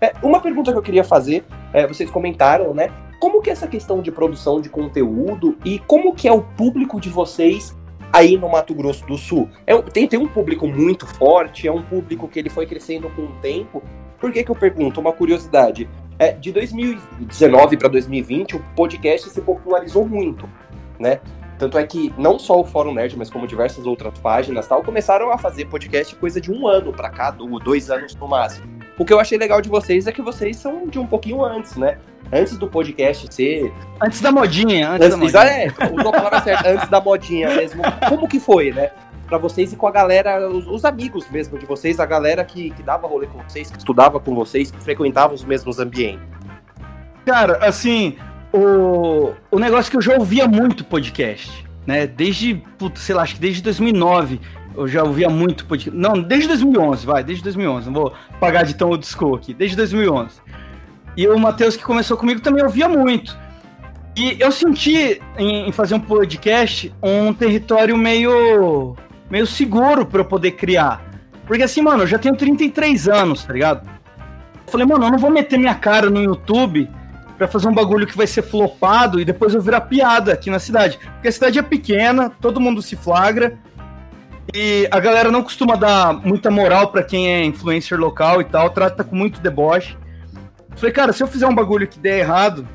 [0.00, 2.90] É, uma pergunta que eu queria fazer, é, vocês comentaram, né?
[3.20, 7.00] Como que é essa questão de produção de conteúdo e como que é o público
[7.00, 7.76] de vocês
[8.12, 9.48] aí no Mato Grosso do Sul.
[9.66, 13.22] É, tem, tem um público muito forte, é um público que ele foi crescendo com
[13.22, 13.82] o tempo.
[14.20, 15.00] Por que, que eu pergunto?
[15.00, 15.88] Uma curiosidade.
[16.18, 20.48] É, de 2019 para 2020, o podcast se popularizou muito,
[20.98, 21.20] né?
[21.58, 25.32] Tanto é que não só o Fórum Nerd, mas como diversas outras páginas tal, começaram
[25.32, 28.78] a fazer podcast coisa de um ano para cá, dois anos no máximo.
[28.96, 31.76] O que eu achei legal de vocês é que vocês são de um pouquinho antes,
[31.76, 31.98] né?
[32.32, 33.72] Antes do podcast ser.
[34.02, 35.64] Antes da modinha, antes, antes da modinha.
[35.64, 37.82] É, usou a palavra certa, antes da modinha mesmo.
[38.08, 38.90] Como que foi, né?
[39.26, 42.70] Pra vocês e com a galera, os, os, amigos mesmo de vocês, a galera que,
[42.70, 46.26] que dava rolê com vocês, que estudava com vocês, que frequentava os mesmos ambientes.
[47.26, 48.16] Cara, assim,
[48.52, 52.06] o, o negócio que eu já ouvia muito podcast, né?
[52.06, 54.40] Desde, putz, sei lá, acho que desde 2009
[54.74, 55.98] eu já ouvia muito podcast.
[55.98, 57.86] Não, desde 2011, vai, desde 2011.
[57.86, 59.52] Não vou pagar de tão old school aqui.
[59.52, 60.40] Desde 2011.
[61.18, 63.36] E o Matheus, que começou comigo, também ouvia muito.
[64.16, 68.94] E eu senti em, em fazer um podcast um território meio,
[69.28, 71.02] meio seguro para eu poder criar.
[71.44, 73.84] Porque assim, mano, eu já tenho 33 anos, tá ligado?
[74.64, 76.88] Eu falei, mano, eu não vou meter minha cara no YouTube
[77.36, 80.60] para fazer um bagulho que vai ser flopado e depois eu virar piada aqui na
[80.60, 81.00] cidade.
[81.14, 83.58] Porque a cidade é pequena, todo mundo se flagra.
[84.54, 88.70] E a galera não costuma dar muita moral para quem é influencer local e tal,
[88.70, 89.96] trata com muito deboche.
[90.76, 92.66] Falei, cara, se eu fizer um bagulho que der errado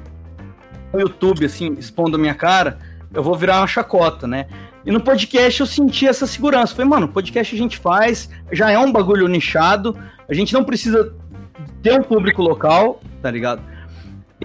[0.94, 2.78] no YouTube, assim, expondo a minha cara,
[3.14, 4.48] eu vou virar uma chacota, né?
[4.86, 6.76] E no podcast eu senti essa segurança.
[6.76, 11.14] Falei, mano, podcast a gente faz, já é um bagulho nichado, a gente não precisa
[11.82, 13.62] ter um público local, tá ligado?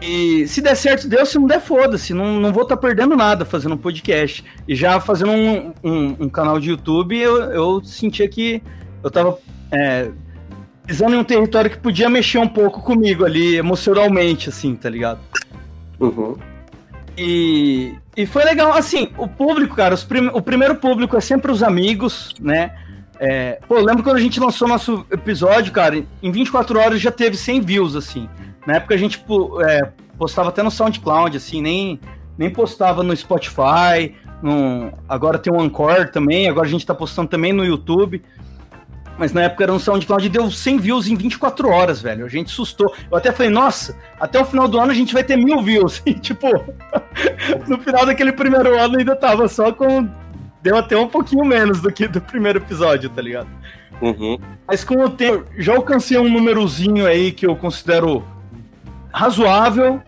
[0.01, 2.15] E se der certo, deu, se não der, foda-se.
[2.15, 4.45] Não, não vou estar tá perdendo nada fazendo um podcast.
[4.67, 8.63] E já fazendo um, um, um canal de YouTube, eu, eu sentia que
[9.03, 9.39] eu tava
[9.73, 10.11] é,
[10.89, 15.21] pisando em um território que podia mexer um pouco comigo ali, emocionalmente, assim, tá ligado?
[16.01, 16.35] Uhum.
[17.15, 21.63] E, e foi legal, assim, o público, cara, prim, o primeiro público é sempre os
[21.63, 22.75] amigos, né?
[23.21, 27.37] É, pô, lembro quando a gente lançou nosso episódio, cara, em 24 horas já teve
[27.37, 28.27] 100 views, assim.
[28.67, 29.23] Na época a gente
[29.69, 32.01] é, postava até no SoundCloud, assim, nem,
[32.39, 37.29] nem postava no Spotify, no, agora tem o Anchor também, agora a gente tá postando
[37.29, 38.23] também no YouTube.
[39.19, 42.25] Mas na época era um SoundCloud e deu 100 views em 24 horas, velho.
[42.25, 42.95] A gente assustou.
[43.11, 46.01] Eu até falei, nossa, até o final do ano a gente vai ter mil views.
[46.09, 46.47] E, tipo,
[47.69, 50.09] no final daquele primeiro ano ainda tava só com.
[50.63, 53.49] Deu até um pouquinho menos do que do primeiro episódio, tá ligado?
[54.01, 54.39] Uhum.
[54.67, 58.25] Mas com o tempo, já alcancei um númerozinho aí que eu considero
[59.13, 60.01] razoável,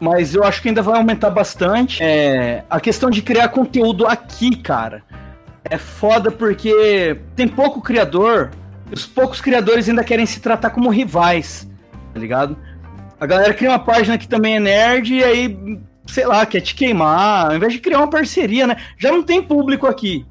[0.00, 2.02] mas eu acho que ainda vai aumentar bastante.
[2.02, 5.02] É, a questão de criar conteúdo aqui, cara
[5.64, 8.50] é foda porque tem pouco criador,
[8.90, 11.68] e os poucos criadores ainda querem se tratar como rivais,
[12.12, 12.56] tá ligado?
[13.18, 16.74] A galera cria uma página que também é nerd e aí, sei lá, quer te
[16.74, 18.76] queimar, ao invés de criar uma parceria, né?
[18.98, 20.26] Já não tem público aqui.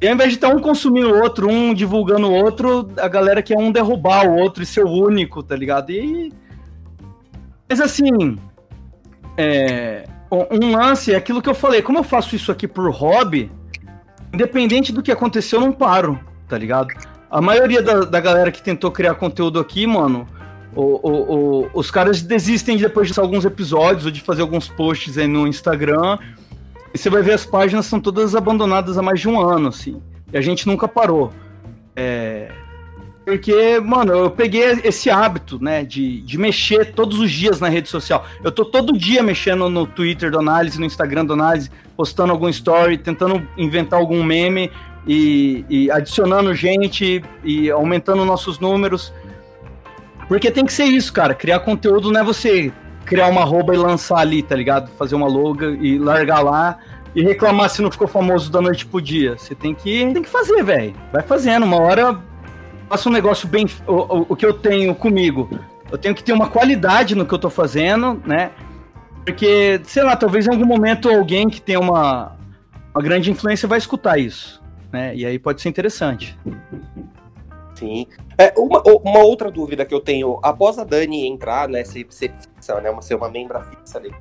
[0.00, 3.42] E ao invés de estar um consumindo o outro, um divulgando o outro, a galera
[3.42, 5.90] quer um derrubar o outro e ser o único, tá ligado?
[5.90, 6.32] E.
[7.68, 8.38] Mas assim.
[9.36, 10.04] É...
[10.30, 13.50] Um lance é aquilo que eu falei, como eu faço isso aqui por hobby,
[14.32, 16.88] independente do que aconteceu, eu não paro, tá ligado?
[17.30, 20.26] A maioria da, da galera que tentou criar conteúdo aqui, mano,
[20.74, 25.18] o, o, o, os caras desistem depois de alguns episódios ou de fazer alguns posts
[25.18, 26.18] aí no Instagram.
[26.92, 30.00] E você vai ver as páginas são todas abandonadas há mais de um ano, assim.
[30.32, 31.32] E a gente nunca parou.
[31.96, 32.50] É...
[33.28, 37.86] Porque, mano, eu peguei esse hábito, né, de, de mexer todos os dias na rede
[37.86, 38.24] social.
[38.42, 42.48] Eu tô todo dia mexendo no Twitter do Análise, no Instagram do Análise, postando algum
[42.48, 44.72] story, tentando inventar algum meme
[45.06, 49.12] e, e adicionando gente e aumentando nossos números.
[50.26, 51.34] Porque tem que ser isso, cara.
[51.34, 52.72] Criar conteúdo não é você
[53.04, 54.90] criar uma roupa e lançar ali, tá ligado?
[54.92, 56.78] Fazer uma logo e largar lá
[57.14, 59.36] e reclamar se não ficou famoso da noite pro dia.
[59.36, 60.94] Você tem que, tem que fazer, velho.
[61.12, 61.64] Vai fazendo.
[61.64, 62.26] Uma hora
[62.88, 63.66] faça um negócio bem.
[63.86, 65.48] O, o, que eu tenho comigo.
[65.90, 68.50] Eu tenho que ter uma qualidade no que eu tô fazendo, né?
[69.24, 72.36] Porque, sei lá, talvez em algum momento alguém que tenha uma,
[72.94, 75.14] uma grande influência vai escutar isso, né?
[75.14, 76.38] E aí pode ser interessante.
[77.74, 78.06] Sim.
[78.36, 82.32] É, uma, uma outra dúvida que eu tenho, após a Dani entrar, né, ser, ser
[82.32, 84.12] fixa, né, uma, ser uma membra fixa ali,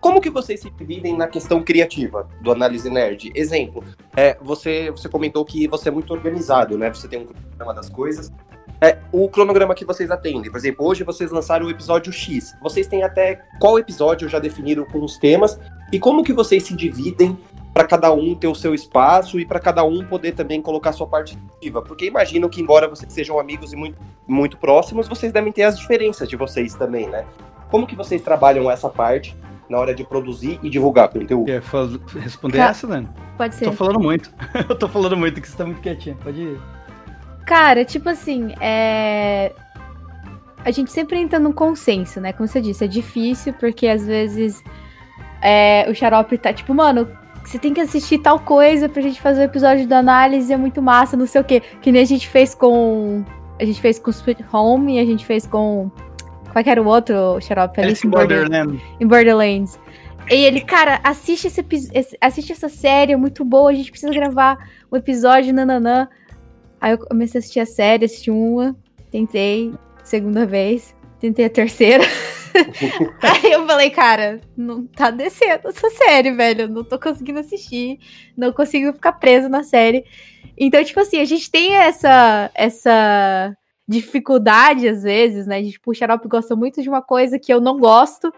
[0.00, 3.32] como que vocês se dividem na questão criativa do Análise Nerd?
[3.34, 3.82] Exemplo,
[4.16, 6.92] é, você, você comentou que você é muito organizado, né?
[6.92, 8.32] Você tem um cronograma das coisas.
[8.80, 12.54] É, o cronograma que vocês atendem, por exemplo, hoje vocês lançaram o episódio X.
[12.62, 15.58] Vocês têm até qual episódio já definiram com os temas
[15.92, 17.36] e como que vocês se dividem
[17.74, 21.08] para cada um ter o seu espaço e para cada um poder também colocar sua
[21.08, 21.82] parte ativa.
[21.82, 25.76] Porque imagino que, embora vocês sejam amigos e muito, muito próximos, vocês devem ter as
[25.76, 27.26] diferenças de vocês também, né?
[27.70, 29.36] Como que vocês trabalham essa parte
[29.68, 31.46] na hora de produzir e divulgar conteúdo.
[31.46, 31.62] Quer
[32.20, 33.08] responder essa, Dani?
[33.36, 33.66] Pode ser.
[33.66, 34.32] Tô falando muito.
[34.68, 36.16] eu tô falando muito que você tá muito quietinha.
[36.22, 36.60] Pode ir.
[37.46, 39.52] Cara, tipo assim, é.
[40.64, 42.32] A gente sempre entra num consenso, né?
[42.32, 44.62] Como você disse, é difícil, porque às vezes
[45.40, 47.08] é, o xarope tá tipo, mano,
[47.44, 50.82] você tem que assistir tal coisa pra gente fazer o episódio da análise, é muito
[50.82, 51.62] massa, não sei o quê.
[51.80, 53.24] Que nem a gente fez com.
[53.58, 55.90] A gente fez com Sweet Home e a gente fez com
[56.52, 57.80] qual que era o outro xarope?
[57.80, 58.82] Alice em Borderlands.
[59.00, 59.78] Em Borderlands.
[60.30, 64.58] E ele, cara, assiste, esse, assiste essa série, é muito boa, a gente precisa gravar
[64.92, 66.06] um episódio, nananã.
[66.80, 68.76] Aí eu comecei a assistir a série, assisti uma,
[69.10, 69.72] tentei,
[70.04, 72.04] segunda vez, tentei a terceira.
[73.22, 76.68] Aí eu falei, cara, não tá descendo essa série, velho.
[76.68, 77.98] não tô conseguindo assistir,
[78.36, 80.04] não consigo ficar preso na série.
[80.56, 83.56] Então, tipo assim, a gente tem essa essa
[83.88, 85.62] dificuldade, às vezes, né?
[85.62, 88.32] De, tipo, o Xarope gosta muito de uma coisa que eu não gosto,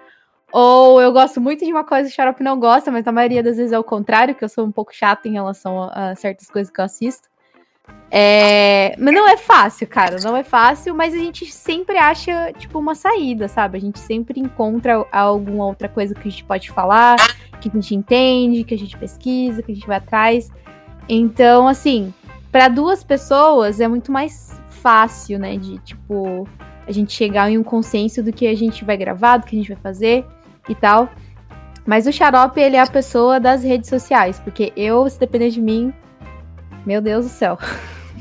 [0.52, 3.42] ou eu gosto muito de uma coisa que o Xarope não gosta, mas na maioria
[3.42, 6.16] das vezes é o contrário, que eu sou um pouco chata em relação a, a
[6.16, 7.28] certas coisas que eu assisto.
[8.12, 8.94] É...
[8.98, 12.94] Mas não é fácil, cara, não é fácil, mas a gente sempre acha, tipo, uma
[12.94, 13.78] saída, sabe?
[13.78, 17.16] A gente sempre encontra alguma outra coisa que a gente pode falar,
[17.60, 20.50] que a gente entende, que a gente pesquisa, que a gente vai atrás.
[21.08, 22.14] Então, assim,
[22.50, 25.56] para duas pessoas é muito mais fácil, né?
[25.56, 26.48] De, tipo,
[26.86, 29.58] a gente chegar em um consenso do que a gente vai gravar, do que a
[29.58, 30.24] gente vai fazer
[30.68, 31.08] e tal.
[31.86, 35.60] Mas o Xarope, ele é a pessoa das redes sociais, porque eu, se depender de
[35.60, 35.92] mim,
[36.84, 37.58] meu Deus do céu.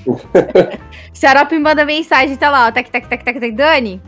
[1.14, 4.02] Xarope manda mensagem, tá lá, ó, tac, tac, tac, tac, tac, Dani,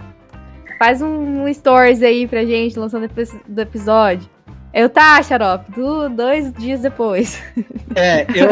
[0.79, 3.09] faz um, um stories aí pra gente, lançando
[3.47, 4.29] do episódio.
[4.73, 7.41] Eu tá, Xarope, do, dois dias depois.
[7.93, 8.49] É, eu,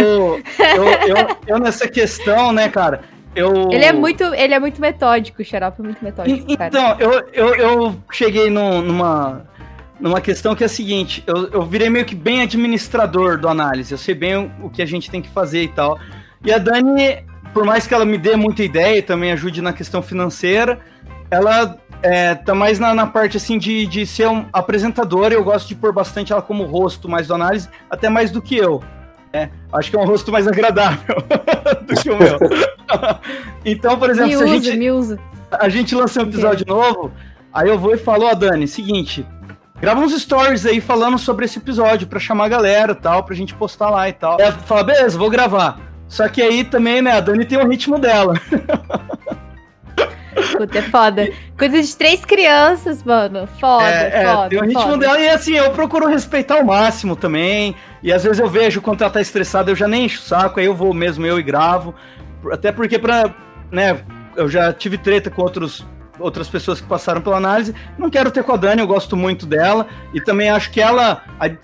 [0.59, 2.99] eu, eu, eu, nessa questão, né, cara,
[3.33, 3.71] eu...
[3.71, 6.45] Ele é muito, ele é muito metódico, o Xarope é muito metódico.
[6.45, 9.47] Então, eu, eu, eu cheguei no, numa,
[9.97, 13.93] numa questão que é a seguinte: eu, eu virei meio que bem administrador do análise,
[13.93, 15.97] eu sei bem o, o que a gente tem que fazer e tal.
[16.43, 19.71] E a Dani, por mais que ela me dê muita ideia e também ajude na
[19.71, 20.79] questão financeira,
[21.31, 25.31] ela é, tá mais na, na, parte assim de, de ser um apresentador.
[25.31, 28.55] Eu gosto de pôr bastante ela como rosto mais do análise, até mais do que
[28.55, 28.83] eu.
[29.31, 31.15] É, acho que é um rosto mais agradável
[31.85, 32.39] do que o meu.
[33.63, 35.19] então, por exemplo, me se a usa, gente, me usa.
[35.51, 37.11] a gente lança um episódio novo,
[37.53, 39.23] aí eu vou e falo, ó, Dani, seguinte,
[39.79, 43.35] grava uns stories aí falando sobre esse episódio pra chamar a galera e tal, pra
[43.35, 44.39] gente postar lá e tal.
[44.39, 45.79] Ela fala, beleza, vou gravar.
[46.07, 48.33] Só que aí também, né, a Dani tem o ritmo dela.
[50.57, 51.29] Puta, é foda.
[51.57, 53.47] Coisa de três crianças, mano.
[53.59, 54.49] Foda, É, é, foda.
[54.49, 54.97] tem o ritmo foda.
[54.97, 57.75] dela e assim, eu procuro respeitar ao máximo também.
[58.03, 60.59] E às vezes eu vejo quando ela tá estressada, eu já nem encho o saco,
[60.59, 61.93] aí eu vou mesmo eu e gravo.
[62.51, 63.33] Até porque pra,
[63.71, 63.99] né,
[64.35, 65.85] eu já tive treta com outros
[66.19, 67.73] outras pessoas que passaram pela análise.
[67.97, 71.21] Não quero ter com a Dani, eu gosto muito dela e também acho que ela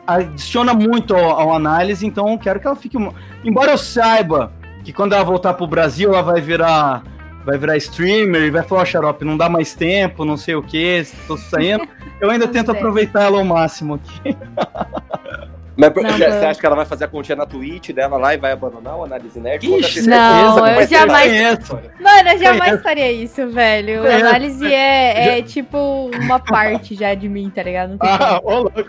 [0.08, 2.98] adiciona muito ao, ao análise, então eu quero que ela fique.
[3.44, 7.04] Embora eu saiba que quando ela voltar pro Brasil, ela vai virar
[7.46, 10.64] vai virar streamer e vai falar, ó, xarope, não dá mais tempo, não sei o
[10.64, 11.88] que, tô saindo.
[12.20, 14.36] Eu ainda Não tento aproveitar ela ao máximo aqui.
[15.78, 16.48] Mas Não, você não.
[16.50, 19.04] acha que ela vai fazer a continha na Twitch dela lá e vai abandonar o
[19.04, 19.66] Análise Nerd?
[19.68, 21.58] Ixi, não, que eu jamais-.
[22.00, 22.84] Mano, eu jamais Conheço.
[22.84, 24.10] faria isso, velho.
[24.10, 27.90] A análise é, é tipo uma parte já de mim, tá ligado?
[27.92, 28.84] Não tem Ah, ô louco.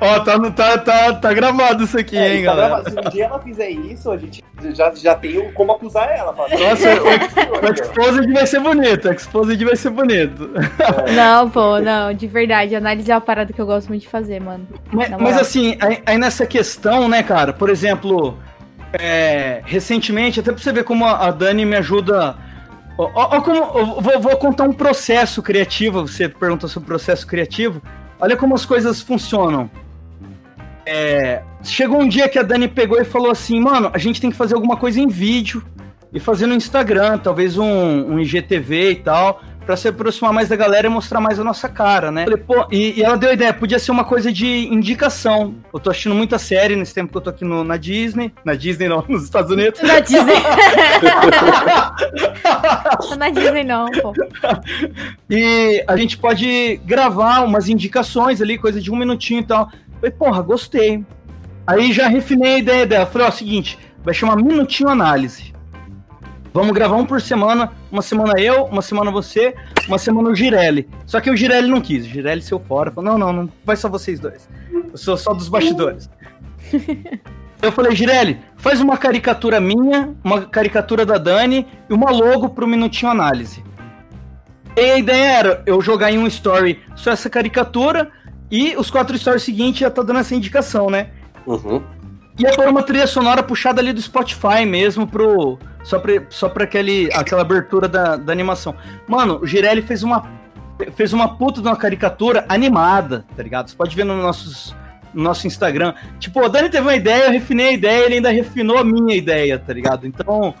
[0.00, 2.68] Ó, tá, no- tá, tá, tá gravado isso aqui, É, hein, tá galera.
[2.68, 2.90] gravado.
[2.90, 6.32] Se um dia ela fizer isso, a gente já, já tem o- como acusar ela.
[6.34, 10.50] Fala, Nossa, o, o Exposed vai ser bonito, o Exposed vai ser bonito.
[11.16, 12.76] Não, pô, não, de verdade.
[12.76, 14.66] Análise é uma parada que eu gosto muito de fazer, mano.
[14.92, 18.36] Mas, mas assim, aí, aí nessa questão, né, cara, por exemplo,
[18.92, 22.36] é, recentemente, até pra você ver como a Dani me ajuda.
[22.98, 27.26] Ó, ó, ó como, eu vou, vou contar um processo criativo, você perguntou sobre processo
[27.26, 27.80] criativo.
[28.20, 29.70] Olha como as coisas funcionam.
[30.84, 34.30] É, chegou um dia que a Dani pegou e falou assim, mano, a gente tem
[34.30, 35.64] que fazer alguma coisa em vídeo
[36.12, 40.56] e fazer no Instagram, talvez um, um IGTV e tal, pra se aproximar mais da
[40.56, 42.24] galera e mostrar mais a nossa cara, né?
[42.24, 45.56] Falei, pô, e, e ela deu a ideia, podia ser uma coisa de indicação.
[45.74, 48.54] Eu tô assistindo muita série nesse tempo que eu tô aqui no- na Disney, na
[48.54, 49.78] Disney não, nos Estados Unidos.
[49.82, 50.32] Na Disney.
[53.18, 54.14] Na Disney não, pô.
[55.28, 59.68] E a gente pode gravar umas indicações ali, coisa de um minutinho e tal.
[60.00, 61.04] Falei, porra, gostei.
[61.66, 63.04] Aí já refinei a ideia dela.
[63.04, 65.52] Falei, ó, seguinte, vai chamar Minutinho Análise.
[66.58, 67.70] Vamos gravar um por semana.
[67.88, 69.54] Uma semana eu, uma semana você,
[69.86, 70.88] uma semana o Girelli.
[71.06, 72.04] Só que o Girelli não quis.
[72.04, 72.90] O Girelli saiu fora.
[72.90, 74.48] Falou, não, não, não vai só vocês dois.
[74.72, 76.10] Eu sou só dos bastidores.
[77.62, 82.66] Eu falei, Girelli, faz uma caricatura minha, uma caricatura da Dani e uma logo pro
[82.66, 83.64] Minutinho Análise.
[84.76, 88.12] E a ideia era eu jogar em um story só essa caricatura
[88.48, 91.10] e os quatro stories seguintes já tá dando essa indicação, né?
[91.46, 91.82] Uhum.
[92.38, 95.58] Ia pôr uma trilha sonora puxada ali do Spotify mesmo pro.
[95.82, 98.74] Só pra, só pra aquele, aquela abertura da, da animação.
[99.08, 100.38] Mano, o Girelli fez uma.
[100.94, 103.68] Fez uma puta de uma caricatura animada, tá ligado?
[103.68, 104.76] Você pode ver no, nossos,
[105.12, 105.92] no nosso Instagram.
[106.20, 109.16] Tipo, o Dani teve uma ideia, eu refinei a ideia, ele ainda refinou a minha
[109.16, 110.06] ideia, tá ligado?
[110.06, 110.54] Então,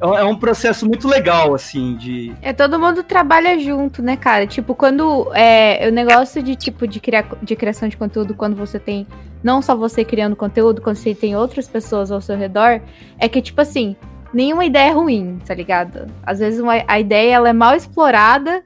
[0.00, 2.32] é um- é um processo muito legal, assim, de.
[2.42, 4.46] É, todo mundo trabalha junto, né, cara?
[4.46, 5.30] Tipo, quando.
[5.34, 9.06] É, o negócio de tipo de, criar, de criação de conteúdo, quando você tem.
[9.42, 12.80] Não só você criando conteúdo, quando você tem outras pessoas ao seu redor,
[13.18, 13.96] é que, tipo assim,
[14.34, 16.06] nenhuma ideia é ruim, tá ligado?
[16.22, 18.62] Às vezes uma- a ideia ela é mal explorada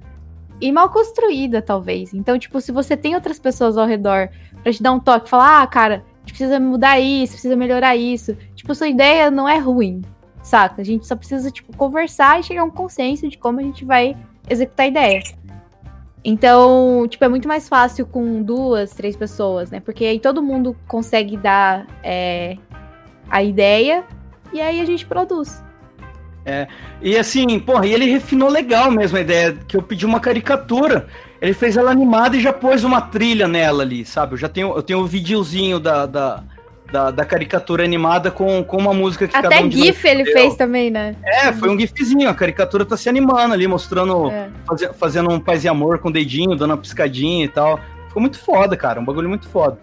[0.61, 2.13] e mal construída, talvez.
[2.13, 4.29] Então, tipo, se você tem outras pessoas ao redor
[4.63, 7.95] pra te dar um toque, falar, ah, cara, a gente precisa mudar isso, precisa melhorar
[7.97, 8.37] isso.
[8.57, 10.03] Tipo, sua ideia não é ruim,
[10.45, 10.83] saca?
[10.83, 13.85] A gente só precisa, tipo, conversar e chegar a um consenso de como a gente
[13.85, 14.15] vai
[14.49, 15.23] executar a ideia.
[16.23, 19.81] Então, tipo, é muito mais fácil com duas, três pessoas, né?
[19.81, 22.57] Porque aí todo mundo consegue dar é,
[23.29, 24.05] a ideia
[24.53, 25.63] e aí a gente produz.
[27.01, 31.07] E assim, porra, e ele refinou legal mesmo a ideia, que eu pedi uma caricatura.
[31.41, 34.35] Ele fez ela animada e já pôs uma trilha nela ali, sabe?
[34.35, 36.45] Eu já tenho, eu tenho o videozinho da, da,
[36.95, 40.05] da, da caricatura animada com, com uma música que cada Até um de nós GIF
[40.07, 41.17] ele fez também, né?
[41.25, 44.49] É, foi um gifzinho, a caricatura tá se animando ali, mostrando, É.
[44.65, 47.81] faze- fazendo um paz e amor com o dedinho, dando uma piscadinha e tal.
[48.07, 49.77] Ficou muito foda, cara, um bagulho muito foda.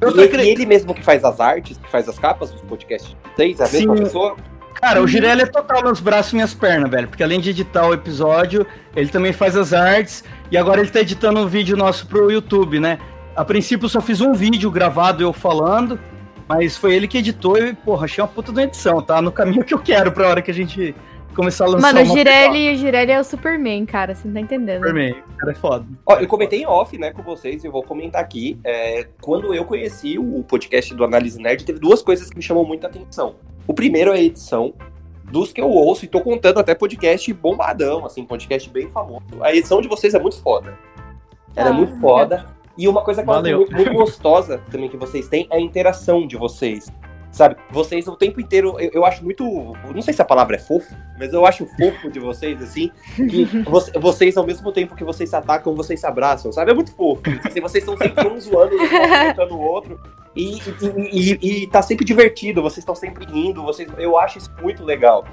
[0.00, 2.60] Eu E, e acre- ele mesmo que faz as artes, que faz as capas dos
[2.62, 4.02] podcasts de vocês, a mesma Sim.
[4.02, 4.36] pessoa?
[4.74, 5.04] Cara, Uhum.
[5.04, 7.06] o Girelli é total meus braços e minhas pernas, velho.
[7.06, 10.24] Porque além de editar o episódio, ele também faz as artes.
[10.50, 12.98] E agora ele tá editando um vídeo nosso pro YouTube, né?
[13.36, 15.98] A princípio eu só fiz um vídeo gravado eu falando.
[16.46, 19.22] Mas foi ele que editou e, porra, achei uma puta de uma edição, tá?
[19.22, 20.94] No caminho que eu quero pra hora que a gente
[21.34, 24.40] começar a lançar Mano, o Girelli, o Girelli é o Superman, cara, você não tá
[24.40, 24.76] entendendo.
[24.80, 25.14] Superman.
[25.32, 25.86] O cara é foda.
[26.04, 28.58] Ó, eu comentei em off, né, com vocês, e eu vou comentar aqui.
[28.62, 32.66] É, quando eu conheci o podcast do Análise Nerd, teve duas coisas que me chamou
[32.66, 33.36] muita atenção.
[33.66, 34.74] O primeiro é a edição
[35.24, 39.24] dos que eu ouço, e tô contando até podcast bombadão, assim, podcast bem famoso.
[39.40, 40.78] A edição de vocês é muito foda.
[41.56, 42.53] Ela é Ah, muito foda.
[42.76, 43.58] E uma coisa que Valeu.
[43.58, 46.92] muito, muito gostosa também que vocês têm é a interação de vocês.
[47.30, 47.56] Sabe?
[47.68, 49.44] Vocês o tempo inteiro, eu, eu, acho muito.
[49.92, 53.44] Não sei se a palavra é fofo, mas eu acho fofo de vocês, assim, que
[53.98, 56.70] vocês, ao mesmo tempo que vocês se atacam, vocês se abraçam, sabe?
[56.70, 57.22] É muito fofo.
[57.44, 60.00] Assim, vocês estão sempre um zoando, um o outro.
[60.36, 64.52] E, e, e, e, tá sempre divertido, vocês estão sempre rindo, vocês, eu acho isso
[64.62, 65.24] muito legal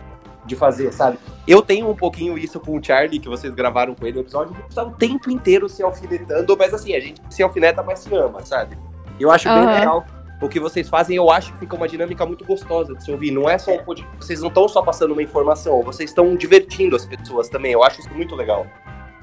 [0.51, 1.17] de fazer, sabe?
[1.47, 4.53] Eu tenho um pouquinho isso com o Charlie, que vocês gravaram com ele no episódio,
[4.53, 8.13] que tá o tempo inteiro se alfinetando, mas assim, a gente se alfineta, mas se
[8.13, 8.77] ama, sabe?
[9.19, 9.55] Eu acho uhum.
[9.65, 10.05] bem legal
[10.41, 13.31] o que vocês fazem, eu acho que fica uma dinâmica muito gostosa de se ouvir.
[13.31, 16.95] Não é só um podcast, vocês não estão só passando uma informação, vocês estão divertindo
[16.95, 17.71] as pessoas também.
[17.73, 18.65] Eu acho isso muito legal.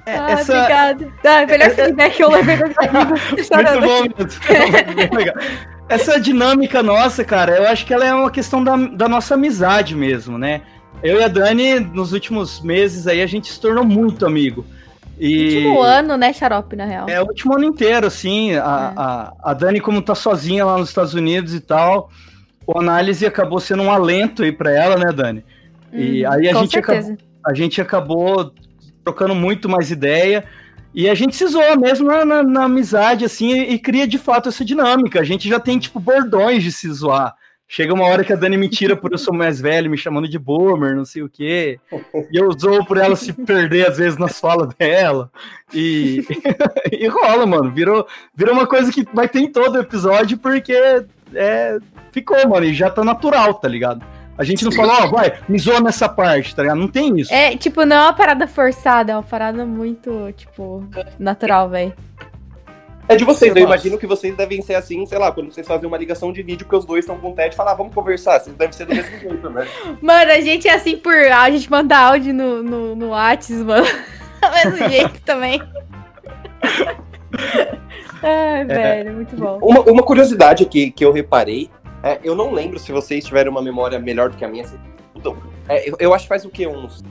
[0.07, 0.57] É, ah, essa...
[0.57, 1.13] obrigada.
[1.25, 3.21] Ah, melhor feedback que eu levei dos amigos.
[3.51, 4.01] muito bom,
[4.95, 5.35] muito legal.
[5.89, 9.97] Essa dinâmica nossa, cara, eu acho que ela é uma questão da, da nossa amizade
[9.97, 10.63] mesmo, né?
[11.03, 14.65] Eu e a Dani, nos últimos meses aí, a gente se tornou muito amigo.
[15.19, 15.57] E...
[15.57, 17.09] Último ano, né, Xarope, na real.
[17.09, 18.55] É, o último ano inteiro, assim.
[18.55, 18.61] A, é.
[18.61, 22.11] a, a Dani, como tá sozinha lá nos Estados Unidos e tal,
[22.67, 25.45] o análise acabou sendo um alento aí pra ela, né, Dani?
[25.93, 28.53] E hum, aí a gente, acabou, a gente acabou
[29.05, 30.45] trocando muito mais ideia.
[30.95, 34.19] E a gente se zoa mesmo na, na, na amizade, assim, e, e, cria de
[34.19, 35.21] fato essa dinâmica.
[35.21, 37.35] A gente já tem, tipo, bordões de se zoar.
[37.71, 40.27] Chega uma hora que a Dani me tira por eu sou mais velho, me chamando
[40.27, 41.79] de boomer, não sei o quê.
[42.33, 45.31] E eu zoo por ela se perder, às vezes, nas falas dela.
[45.75, 46.25] E,
[46.91, 47.71] e rola, mano.
[47.71, 50.73] Virou, virou uma coisa que vai ter em todo episódio, porque
[51.35, 51.79] é,
[52.11, 54.03] ficou, mano, e já tá natural, tá ligado?
[54.39, 56.79] A gente não fala, ó, oh, vai, me zoa nessa parte, tá ligado?
[56.79, 57.35] Não tem isso.
[57.35, 61.93] É, tipo, não é uma parada forçada, é uma parada muito, tipo, natural, velho.
[63.09, 65.89] É de vocês, eu, imagino que vocês devem ser assim, sei lá, quando vocês fazem
[65.89, 68.55] uma ligação de vídeo, que os dois estão com de falar, ah, vamos conversar, vocês
[68.55, 69.67] devem ser do mesmo jeito, né?
[70.03, 71.15] Mano, a gente é assim por.
[71.15, 73.87] A gente manda áudio no, no, no WhatsApp, mano.
[74.39, 75.61] Do mesmo jeito também.
[78.23, 78.65] Ai, é.
[78.65, 79.59] velho, muito bom.
[79.61, 81.71] Uma, uma curiosidade aqui que eu reparei,
[82.03, 84.65] é, eu não lembro se vocês tiverem uma memória melhor do que a minha.
[85.15, 85.37] Então,
[85.69, 86.67] é, eu, eu acho que faz o quê?
[86.67, 87.03] Uns.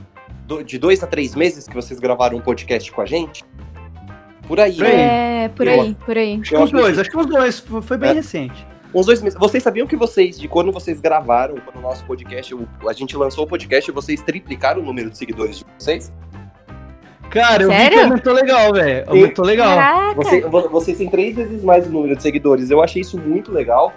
[0.46, 3.44] Do, de dois a três meses que vocês gravaram um podcast com a gente.
[4.48, 4.80] Por aí.
[4.82, 6.40] É, por aí, por aí.
[6.40, 7.60] Acho que uns dois, acho que uns dois.
[7.60, 8.14] Foi bem é.
[8.14, 8.66] recente.
[8.94, 9.38] Uns dois meses.
[9.38, 12.56] Vocês sabiam que vocês, de quando vocês gravaram, quando o nosso podcast,
[12.88, 16.10] a gente lançou o podcast, vocês triplicaram o número de seguidores de vocês?
[17.28, 17.90] Cara, eu Sério?
[17.90, 19.04] vi que aumentou legal, velho.
[19.06, 20.14] Aumentou legal.
[20.14, 22.70] Você, vocês têm três vezes mais o número de seguidores.
[22.70, 23.92] Eu achei isso muito legal,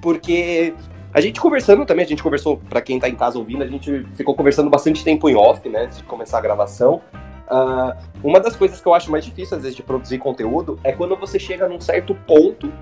[0.00, 0.72] porque
[1.12, 4.06] a gente conversando também, a gente conversou, para quem tá em casa ouvindo, a gente
[4.14, 7.02] ficou conversando bastante tempo em off, né, antes de começar a gravação.
[7.50, 10.92] Uh, uma das coisas que eu acho mais difícil, às vezes, de produzir conteúdo é
[10.92, 12.72] quando você chega num certo ponto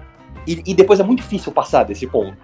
[0.47, 2.37] e, e depois é muito difícil passar desse ponto.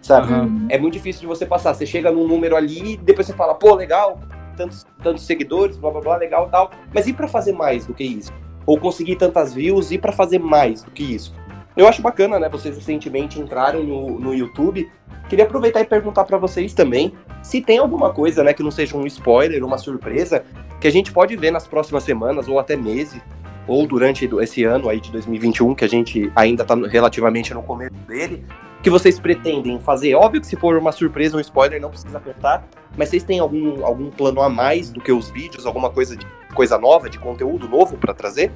[0.00, 0.32] Sabe?
[0.32, 0.66] Uhum.
[0.70, 1.74] É muito difícil de você passar.
[1.74, 4.18] Você chega num número ali e depois você fala, pô, legal,
[4.56, 6.70] tantos, tantos seguidores, blá blá blá, legal tal.
[6.94, 8.32] Mas e para fazer mais do que isso?
[8.64, 11.34] Ou conseguir tantas views e para fazer mais do que isso?
[11.76, 12.48] Eu acho bacana, né?
[12.48, 14.90] Vocês recentemente entraram no, no YouTube.
[15.30, 18.96] Queria aproveitar e perguntar para vocês também se tem alguma coisa, né, que não seja
[18.96, 20.44] um spoiler, uma surpresa,
[20.80, 23.22] que a gente pode ver nas próximas semanas ou até meses,
[23.68, 27.94] ou durante esse ano aí de 2021, que a gente ainda está relativamente no começo
[28.08, 28.44] dele,
[28.82, 30.16] que vocês pretendem fazer?
[30.16, 32.66] Óbvio que se for uma surpresa, um spoiler, não precisa apertar,
[32.96, 36.26] mas vocês têm algum, algum plano a mais do que os vídeos, alguma coisa, de,
[36.56, 38.50] coisa nova, de conteúdo novo para trazer?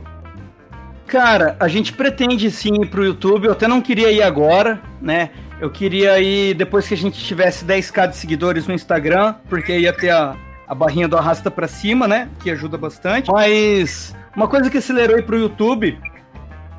[1.06, 5.30] Cara, a gente pretende sim ir pro YouTube, eu até não queria ir agora, né?
[5.60, 9.92] Eu queria ir depois que a gente tivesse 10k de seguidores no Instagram, porque ia
[9.92, 10.36] ter a,
[10.66, 12.28] a barrinha do arrasta para cima, né?
[12.40, 13.30] Que ajuda bastante.
[13.30, 15.98] Mas uma coisa que acelerou aí pro YouTube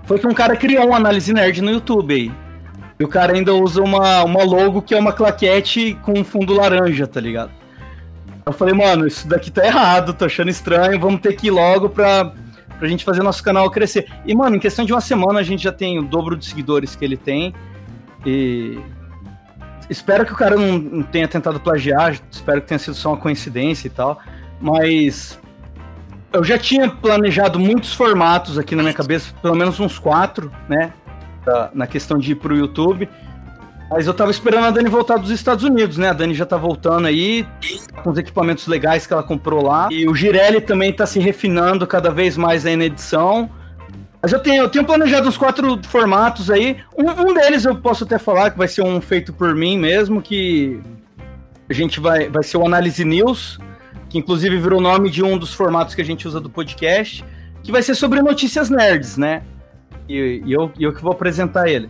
[0.06, 2.32] foi que um cara criou uma análise nerd no YouTube aí.
[3.00, 7.08] E o cara ainda usa uma, uma logo que é uma claquete com fundo laranja,
[7.08, 7.52] tá ligado?
[8.46, 11.90] Eu falei, mano, isso daqui tá errado, tô achando estranho, vamos ter que ir logo
[11.90, 12.32] pra,
[12.78, 14.08] pra gente fazer nosso canal crescer.
[14.26, 16.96] E, mano, em questão de uma semana a gente já tem o dobro de seguidores
[16.96, 17.54] que ele tem.
[18.26, 18.80] E
[19.90, 23.88] espero que o cara não tenha tentado plagiar, espero que tenha sido só uma coincidência
[23.88, 24.20] e tal,
[24.60, 25.40] mas
[26.34, 30.92] eu já tinha planejado muitos formatos aqui na minha cabeça, pelo menos uns quatro, né,
[31.74, 33.08] na questão de ir pro YouTube,
[33.92, 36.58] mas eu tava esperando a Dani voltar dos Estados Unidos, né, a Dani já tá
[36.58, 37.46] voltando aí,
[38.04, 41.86] com os equipamentos legais que ela comprou lá, e o Girelli também tá se refinando
[41.86, 43.50] cada vez mais aí na edição,
[44.26, 46.78] mas eu tenho, eu tenho planejado uns quatro formatos aí.
[46.98, 50.20] Um, um, deles eu posso até falar que vai ser um feito por mim mesmo,
[50.20, 50.82] que
[51.70, 53.60] a gente vai, vai ser o Análise News,
[54.10, 57.24] que inclusive virou o nome de um dos formatos que a gente usa do podcast,
[57.62, 59.44] que vai ser sobre notícias nerds, né?
[60.10, 61.88] E, e eu, eu que vou apresentar ele.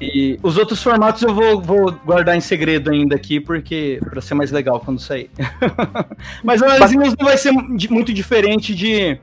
[0.00, 4.34] E os outros formatos eu vou, vou guardar em segredo ainda aqui, porque para ser
[4.34, 5.28] mais legal quando sair.
[6.44, 9.18] Mas o Análise News não vai ser muito diferente de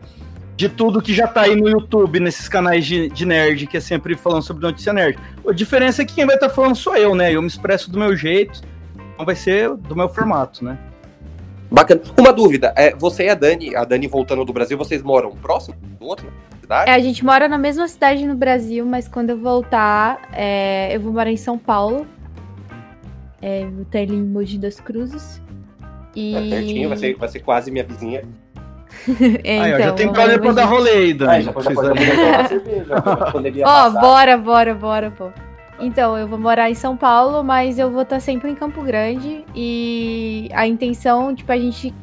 [0.57, 3.79] de tudo que já tá aí no YouTube, nesses canais de, de nerd, que é
[3.79, 5.19] sempre falando sobre notícia nerd.
[5.47, 7.31] A diferença é que quem vai estar tá falando sou eu, né?
[7.31, 8.61] Eu me expresso do meu jeito,
[9.13, 10.75] então vai ser do meu formato, né?
[11.69, 12.01] Bacana.
[12.17, 15.77] Uma dúvida, é, você e a Dani, a Dani voltando do Brasil, vocês moram próximo
[15.99, 16.33] do outro?
[16.59, 16.89] Cidade?
[16.89, 20.99] É, a gente mora na mesma cidade no Brasil, mas quando eu voltar, é, eu
[20.99, 22.07] vou morar em São Paulo.
[23.39, 25.39] É, vou estar ali em Mogi das Cruzes.
[26.15, 26.33] E...
[26.33, 28.23] É pertinho, vai ser, vai ser quase minha vizinha.
[29.43, 31.31] é, ah, então, já tem brother pra dar rolê aí, Dani.
[31.31, 31.67] Ah, já pode,
[33.65, 35.29] Ó, bora, bora, bora, pô.
[35.79, 39.45] Então, eu vou morar em São Paulo, mas eu vou estar sempre em Campo Grande.
[39.55, 41.93] E a intenção, tipo, a gente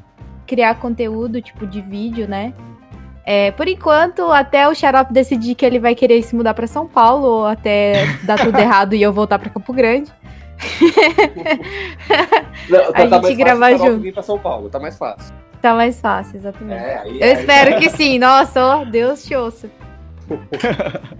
[0.46, 2.54] criar conteúdo, tipo, de vídeo, né?
[3.26, 6.86] É, por enquanto, até o Xarope decidir que ele vai querer se mudar para São
[6.86, 10.12] Paulo, ou até dar tudo errado e eu voltar para Campo Grande.
[12.68, 14.12] Não, tá, a tá gente gravar junto.
[14.12, 15.34] Pra São Paulo, tá mais fácil.
[15.64, 16.84] Tá mais fácil, exatamente.
[16.84, 17.80] É, aí, eu aí, espero aí.
[17.80, 18.18] que sim.
[18.18, 19.70] Nossa, ó, Deus te ouça.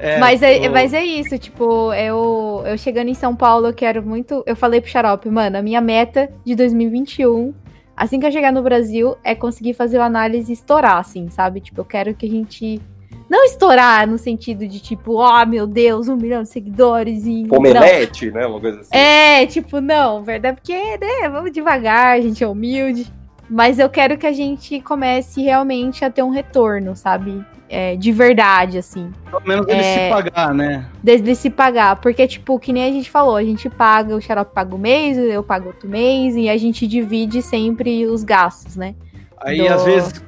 [0.00, 4.00] É, mas, é, mas é isso, tipo, eu, eu chegando em São Paulo, eu quero
[4.00, 4.44] muito.
[4.46, 7.52] Eu falei pro Xarope, mano, a minha meta de 2021,
[7.96, 11.60] assim que eu chegar no Brasil, é conseguir fazer o análise estourar, assim, sabe?
[11.60, 12.80] Tipo, eu quero que a gente.
[13.28, 17.44] Não estourar no sentido de tipo, ó, oh, meu Deus, um milhão de seguidores e.
[17.48, 18.46] Pomelete, né?
[18.46, 18.96] Uma coisa assim.
[18.96, 23.17] É, tipo, não, verdade, porque, né, vamos devagar, a gente é humilde.
[23.48, 27.44] Mas eu quero que a gente comece realmente a ter um retorno, sabe?
[27.68, 29.12] é, de verdade, assim.
[29.30, 30.86] Pelo menos ele é, se pagar, né?
[31.02, 31.96] Dele se pagar.
[31.96, 35.18] Porque, tipo, que nem a gente falou, a gente paga, o xarope paga um mês,
[35.18, 38.94] eu pago outro mês, e a gente divide sempre os gastos, né?
[39.40, 39.68] Aí, Do...
[39.68, 40.24] às vezes,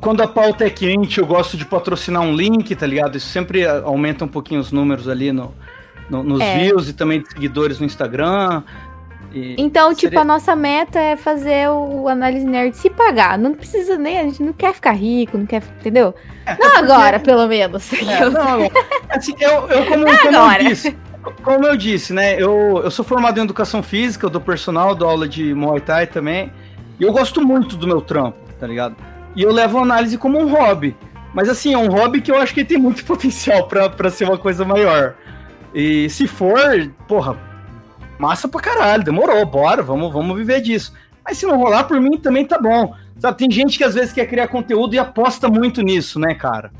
[0.00, 3.16] quando a pauta é quente, eu gosto de patrocinar um link, tá ligado?
[3.16, 5.52] Isso sempre aumenta um pouquinho os números ali no,
[6.08, 6.58] no nos é.
[6.58, 8.62] views e também de seguidores no Instagram.
[9.36, 10.10] E então, tipo, seria...
[10.10, 13.38] tipo, a nossa meta é fazer o análise nerd se pagar.
[13.38, 16.14] Não precisa nem, a gente não quer ficar rico, não quer, entendeu?
[16.46, 16.76] É, não porque...
[16.78, 17.92] agora, pelo menos.
[17.92, 18.70] É, não,
[19.10, 20.62] assim, eu, eu como, não como agora.
[20.62, 20.96] eu disse,
[21.42, 22.40] como eu disse, né?
[22.40, 26.06] Eu, eu sou formado em educação física, eu dou personal, dou aula de Muay Thai
[26.06, 26.52] também.
[26.98, 28.96] E eu gosto muito do meu trampo, tá ligado?
[29.34, 30.96] E eu levo a análise como um hobby.
[31.34, 34.38] Mas assim, é um hobby que eu acho que tem muito potencial para ser uma
[34.38, 35.14] coisa maior.
[35.74, 36.58] E se for,
[37.06, 37.36] porra,
[38.18, 40.92] massa pra caralho, demorou, bora, vamos, vamos viver disso.
[41.24, 42.94] Mas se não rolar, por mim também tá bom.
[43.18, 46.70] Sabe, tem gente que às vezes quer criar conteúdo e aposta muito nisso, né, cara?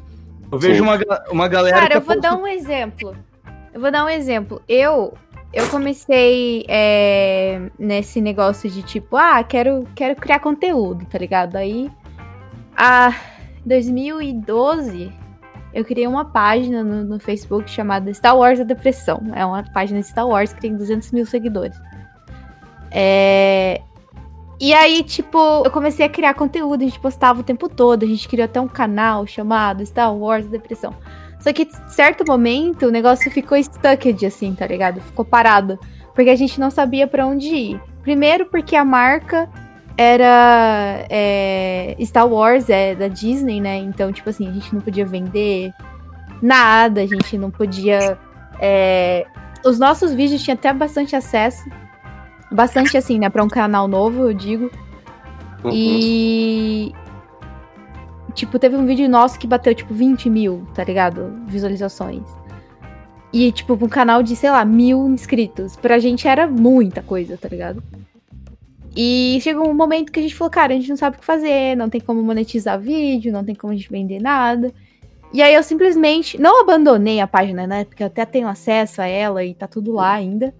[0.50, 0.98] Eu vejo uma,
[1.30, 1.76] uma galera.
[1.80, 3.16] Cara, eu vou dar um exemplo.
[3.72, 4.62] Eu vou dar um exemplo.
[4.68, 5.14] Eu
[5.52, 11.56] eu comecei é, nesse negócio de tipo, ah, quero, quero criar conteúdo, tá ligado?
[11.56, 11.90] Aí,
[12.76, 13.14] a
[13.64, 15.10] 2012,
[15.76, 19.20] eu criei uma página no, no, Facebook chamada Star Wars da Depressão.
[19.34, 21.78] É uma página de Star Wars que tem 200 mil seguidores.
[22.90, 23.82] É...
[24.58, 28.08] E aí, tipo, eu comecei a criar conteúdo, a gente postava o tempo todo, a
[28.08, 30.94] gente criou até um canal chamado Star Wars da Depressão.
[31.40, 35.02] Só que, certo momento, o negócio ficou stucked, assim, tá ligado?
[35.02, 35.78] Ficou parado.
[36.14, 37.82] Porque a gente não sabia para onde ir.
[38.02, 39.46] Primeiro, porque a marca
[39.96, 43.78] era é, Star Wars, é da Disney, né?
[43.78, 45.72] Então, tipo assim, a gente não podia vender
[46.42, 48.18] nada, a gente não podia.
[48.60, 49.26] É...
[49.64, 51.64] Os nossos vídeos tinham até bastante acesso.
[52.50, 53.28] Bastante assim, né?
[53.28, 54.70] Pra um canal novo, eu digo.
[55.64, 55.70] Uhum.
[55.72, 56.94] E.
[58.34, 61.32] Tipo, teve um vídeo nosso que bateu, tipo, 20 mil, tá ligado?
[61.46, 62.22] Visualizações.
[63.32, 65.74] E, tipo, um canal de, sei lá, mil inscritos.
[65.74, 67.82] Pra gente era muita coisa, tá ligado?
[68.96, 71.26] E chegou um momento que a gente falou, cara, a gente não sabe o que
[71.26, 74.72] fazer, não tem como monetizar vídeo, não tem como a gente vender nada.
[75.34, 77.84] E aí eu simplesmente não abandonei a página, né?
[77.84, 80.54] Porque eu até tenho acesso a ela e tá tudo lá ainda.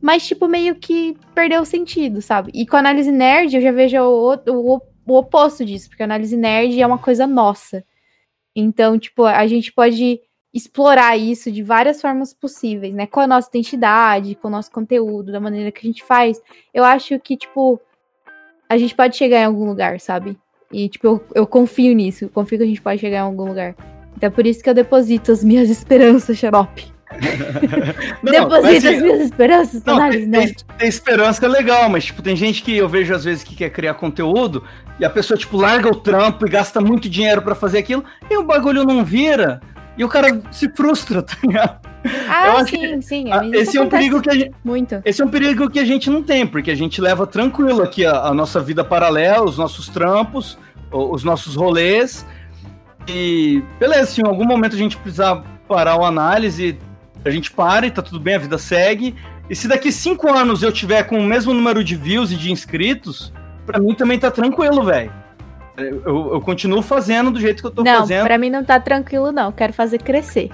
[0.00, 2.50] Mas, tipo, meio que perdeu o sentido, sabe?
[2.54, 6.06] E com a análise nerd eu já vejo o, o, o oposto disso, porque a
[6.06, 7.84] análise nerd é uma coisa nossa.
[8.56, 10.20] Então, tipo, a gente pode
[10.52, 13.06] explorar isso de várias formas possíveis, né?
[13.06, 16.40] Com a nossa identidade, com o nosso conteúdo, da maneira que a gente faz.
[16.74, 17.80] Eu acho que, tipo,
[18.68, 20.38] a gente pode chegar em algum lugar, sabe?
[20.72, 22.24] E, tipo, eu, eu confio nisso.
[22.24, 23.74] Eu confio que a gente pode chegar em algum lugar.
[24.16, 26.92] Então é por isso que eu deposito as minhas esperanças, Xarope.
[28.22, 32.62] Deposita as minhas esperanças não, tem, tem, tem, esperança é legal, mas tipo, tem gente
[32.62, 34.64] que eu vejo às vezes que quer criar conteúdo
[34.96, 38.36] e a pessoa, tipo, larga o trampo e gasta muito dinheiro para fazer aquilo e
[38.36, 39.60] o bagulho não vira.
[39.96, 41.80] E o cara se frustra, tá ligado?
[42.28, 43.24] Ah, sim, sim.
[43.52, 44.52] Esse é um perigo que a gente.
[44.64, 45.00] Muito.
[45.04, 48.06] Esse é um perigo que a gente não tem, porque a gente leva tranquilo aqui
[48.06, 50.58] a, a nossa vida paralela, os nossos trampos,
[50.90, 52.26] os nossos rolês.
[53.06, 56.78] E beleza, se em algum momento a gente precisar parar o análise,
[57.24, 59.14] a gente para e tá tudo bem, a vida segue.
[59.48, 62.52] E se daqui cinco anos eu tiver com o mesmo número de views e de
[62.52, 63.32] inscritos,
[63.66, 65.12] para mim também tá tranquilo, velho.
[65.80, 68.18] Tá Eu, eu continuo fazendo do jeito que eu tô não, fazendo.
[68.18, 69.50] Não, pra mim não tá tranquilo, não.
[69.50, 70.50] Quero fazer crescer.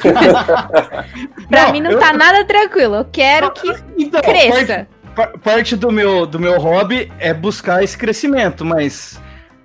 [1.48, 1.98] pra não, mim não eu...
[1.98, 2.96] tá nada tranquilo.
[2.96, 4.86] Eu quero que então, cresça.
[5.14, 9.20] Parte, parte, do, meu, do meu hobby é buscar esse crescimento, mas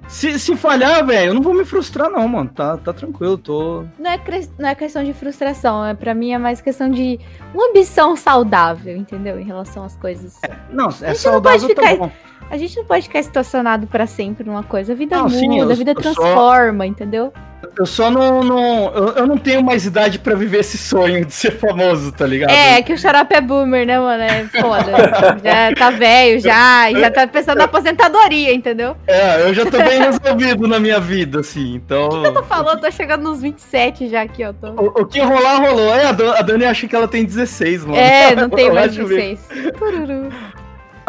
[0.09, 2.49] se, se falhar, velho, eu não vou me frustrar, não, mano.
[2.49, 3.85] Tá, tá tranquilo, tô.
[3.99, 4.19] Não é,
[4.57, 7.19] não é questão de frustração, é, pra mim é mais questão de
[7.53, 9.39] uma ambição saudável, entendeu?
[9.39, 10.39] Em relação às coisas.
[10.43, 12.11] É, não, é saudável, não pode ficar, tá
[12.49, 14.93] A gente não pode ficar estacionado para sempre numa coisa.
[14.93, 16.89] A vida não, muda, sim, eu, a vida transforma, só...
[16.89, 17.31] entendeu?
[17.77, 18.43] Eu só não.
[18.43, 22.25] não eu, eu, não tenho mais idade para viver esse sonho de ser famoso, tá
[22.25, 22.51] ligado?
[22.51, 24.23] É, que o xarope é boomer, né, mano?
[24.23, 24.91] É foda.
[25.43, 26.89] já tá velho, já.
[26.89, 28.95] E já tá pensando na aposentadoria, entendeu?
[29.05, 31.75] É, eu já tô bem resolvido na minha vida, assim.
[31.75, 32.07] Então.
[32.07, 32.81] O que, eu tô falando?
[32.81, 34.53] Tô chegando nos 27 já aqui, ó.
[34.53, 34.69] Tô...
[34.71, 35.93] O, o que rolar, rolou.
[35.93, 37.97] É, a Dani acha que ela tem 16, mano.
[37.97, 39.39] É, não tem mais 16.
[39.77, 40.29] Tururu.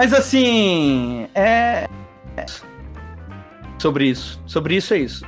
[0.01, 1.29] Mas assim.
[1.35, 1.87] É.
[3.79, 4.43] Sobre isso.
[4.47, 5.27] Sobre isso é isso.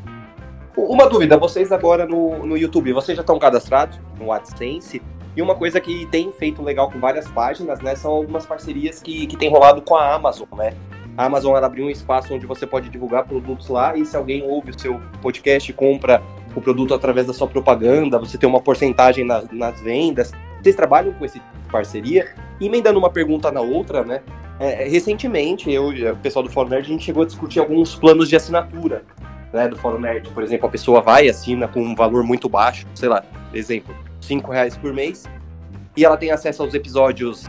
[0.74, 5.02] Uma dúvida, vocês agora no, no YouTube, vocês já estão cadastrados no AdSense?
[5.36, 9.26] E uma coisa que tem feito legal com várias páginas, né, são algumas parcerias que,
[9.26, 10.72] que tem rolado com a Amazon, né?
[11.14, 14.42] A Amazon ela abriu um espaço onde você pode divulgar produtos lá e se alguém
[14.42, 16.22] ouve o seu podcast e compra
[16.56, 20.32] o produto através da sua propaganda, você tem uma porcentagem na, nas vendas.
[20.62, 21.40] Vocês trabalham com esse
[21.70, 22.34] parceria?
[22.60, 24.20] E emendando uma pergunta na outra, né?
[24.58, 27.94] É, recentemente, eu e o pessoal do Fórum Nerd, a gente chegou a discutir alguns
[27.94, 29.02] planos de assinatura
[29.52, 30.28] né, do Fórum Nerd.
[30.30, 34.50] Por exemplo, a pessoa vai assina com um valor muito baixo, sei lá, exemplo, 5
[34.52, 35.24] reais por mês,
[35.96, 37.46] e ela tem acesso aos episódios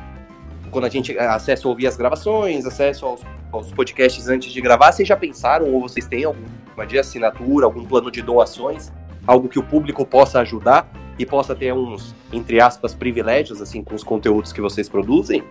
[0.71, 4.93] quando a gente acesso a ouvir as gravações, acesso aos, aos podcasts antes de gravar.
[4.93, 8.91] Vocês já pensaram ou vocês têm alguma de assinatura, algum plano de doações,
[9.27, 13.95] algo que o público possa ajudar e possa ter uns, entre aspas, privilégios assim com
[13.95, 15.43] os conteúdos que vocês produzem?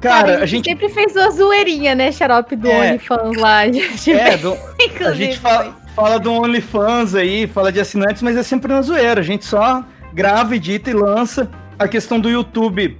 [0.00, 3.58] Cara, Cara a, gente, sempre fez uma zoeirinha, né, xarope do é, OnlyFans lá.
[3.58, 4.56] A gente, é, do,
[5.06, 9.20] a gente fala, fala do OnlyFans aí, fala de assinantes, mas é sempre na zoeira.
[9.20, 11.50] A gente só grava, edita e lança.
[11.78, 12.98] A questão do YouTube,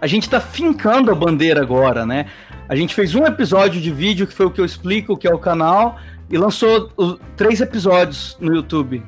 [0.00, 2.26] a gente tá fincando a bandeira agora, né?
[2.68, 5.32] A gente fez um episódio de vídeo, que foi o que eu explico, que é
[5.32, 5.98] o canal,
[6.28, 6.90] e lançou
[7.36, 9.02] três episódios no YouTube.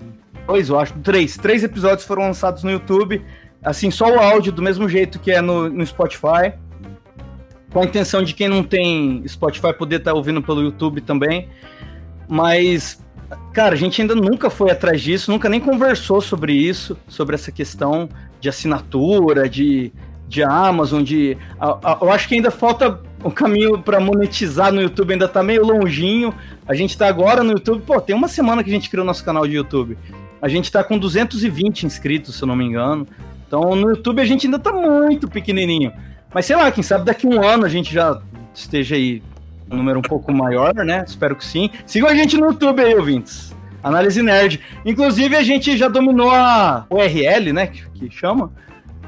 [0.49, 1.37] Dois, eu acho, três.
[1.37, 3.23] Três episódios foram lançados no YouTube.
[3.63, 6.55] Assim, só o áudio, do mesmo jeito que é no, no Spotify
[7.71, 11.49] com a intenção de quem não tem Spotify poder estar tá ouvindo pelo YouTube também.
[12.27, 13.03] Mas,
[13.53, 17.53] cara, a gente ainda nunca foi atrás disso, nunca nem conversou sobre isso, sobre essa
[17.53, 18.09] questão
[18.41, 19.93] de assinatura, de,
[20.27, 21.37] de Amazon, de.
[21.61, 25.43] A, a, eu acho que ainda falta o caminho para monetizar no YouTube, ainda tá
[25.43, 26.33] meio longinho.
[26.67, 29.25] A gente tá agora no YouTube, pô, tem uma semana que a gente criou nosso
[29.25, 29.99] canal de YouTube.
[30.41, 33.07] A gente tá com 220 inscritos, se eu não me engano.
[33.47, 35.93] Então no YouTube a gente ainda tá muito pequenininho.
[36.33, 38.21] Mas sei lá, quem sabe daqui um ano a gente já
[38.55, 39.23] esteja aí
[39.71, 41.05] um número um pouco maior, né?
[41.07, 41.71] Espero que sim.
[41.87, 43.55] Sigam a gente no YouTube aí, ouvintes.
[43.83, 44.61] Análise Nerd.
[44.85, 47.67] Inclusive, a gente já dominou a URL, né?
[47.67, 48.51] Que, chama.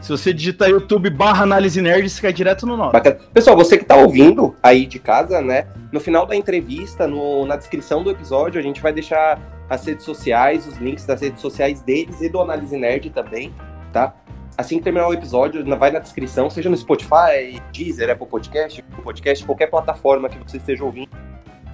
[0.00, 2.92] Se você digitar YouTube barra análise nerd, você cai direto no nome.
[2.92, 3.18] Bacana.
[3.34, 5.66] Pessoal, você que está ouvindo aí de casa, né?
[5.92, 9.38] No final da entrevista, no, na descrição do episódio, a gente vai deixar
[9.70, 13.54] as redes sociais, os links das redes sociais deles e do Análise Nerd também,
[13.92, 14.14] tá?
[14.60, 19.44] assim que terminar o episódio, vai na descrição, seja no Spotify, Deezer, Apple Podcast, Podcast,
[19.44, 21.10] qualquer plataforma que você esteja ouvindo.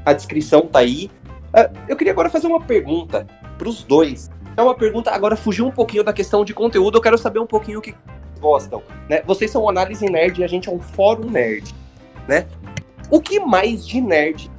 [0.04, 1.10] A descrição tá aí.
[1.48, 3.26] Uh, eu queria agora fazer uma pergunta
[3.58, 4.30] para os dois.
[4.56, 7.46] É uma pergunta, agora fugiu um pouquinho da questão de conteúdo, eu quero saber um
[7.46, 7.94] pouquinho o que
[8.40, 8.82] gostam.
[9.08, 9.22] Né?
[9.26, 11.74] Vocês são análise nerd e a gente é um fórum nerd.
[12.28, 12.46] Né?
[13.10, 14.50] O que mais de nerd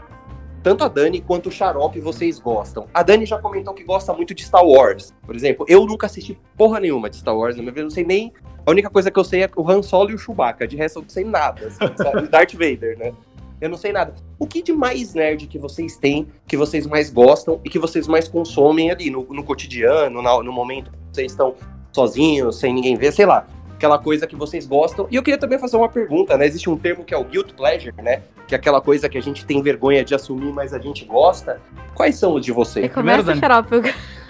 [0.63, 2.87] tanto a Dani quanto o Xarope vocês gostam.
[2.93, 5.65] A Dani já comentou que gosta muito de Star Wars, por exemplo.
[5.69, 8.33] Eu nunca assisti porra nenhuma de Star Wars, na minha vida, não sei nem.
[8.65, 10.99] A única coisa que eu sei é o Han Solo e o Chewbacca, de resto
[10.99, 11.67] eu não sei nada.
[11.67, 11.79] Assim?
[12.29, 13.13] Darth Vader, né?
[13.59, 14.13] Eu não sei nada.
[14.37, 18.07] O que de mais nerd que vocês têm, que vocês mais gostam e que vocês
[18.07, 21.55] mais consomem ali no, no cotidiano, no, no momento que vocês estão
[21.91, 23.47] sozinhos, sem ninguém ver, sei lá
[23.77, 25.07] aquela coisa que vocês gostam.
[25.09, 26.45] E eu queria também fazer uma pergunta, né?
[26.45, 28.23] Existe um termo que é o guilt pleasure, né?
[28.47, 31.61] Que é aquela coisa que a gente tem vergonha de assumir, mas a gente gosta.
[31.93, 32.91] Quais são os de vocês?
[32.91, 33.81] Começa, xarope.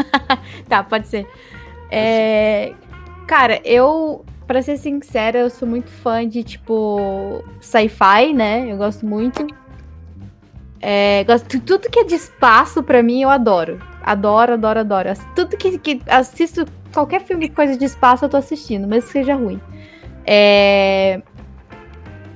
[0.67, 1.25] tá, pode ser.
[1.89, 2.73] É...
[3.25, 8.69] Cara, eu, pra ser sincera, eu sou muito fã de, tipo, sci-fi, né?
[8.69, 9.47] Eu gosto muito.
[10.81, 13.79] É, gosto, tudo que é de espaço, pra mim, eu adoro.
[14.03, 15.09] Adoro, adoro, adoro.
[15.35, 19.35] Tudo que, que assisto qualquer filme coisa de espaço eu tô assistindo, mesmo que seja
[19.35, 19.59] ruim.
[20.25, 21.21] É...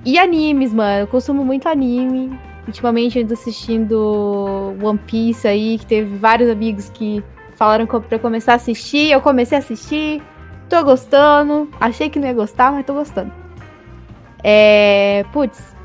[0.06, 1.02] E animes, mano.
[1.02, 2.38] Eu consumo muito anime.
[2.66, 7.24] Ultimamente eu ando assistindo One Piece aí, que teve vários amigos que
[7.56, 9.12] falaram pra começar a assistir.
[9.12, 10.24] Eu comecei a assistir.
[10.70, 11.70] Tô gostando.
[11.80, 13.32] Achei que não ia gostar, mas tô gostando.
[14.43, 15.26] É.
[15.32, 15.76] Putz.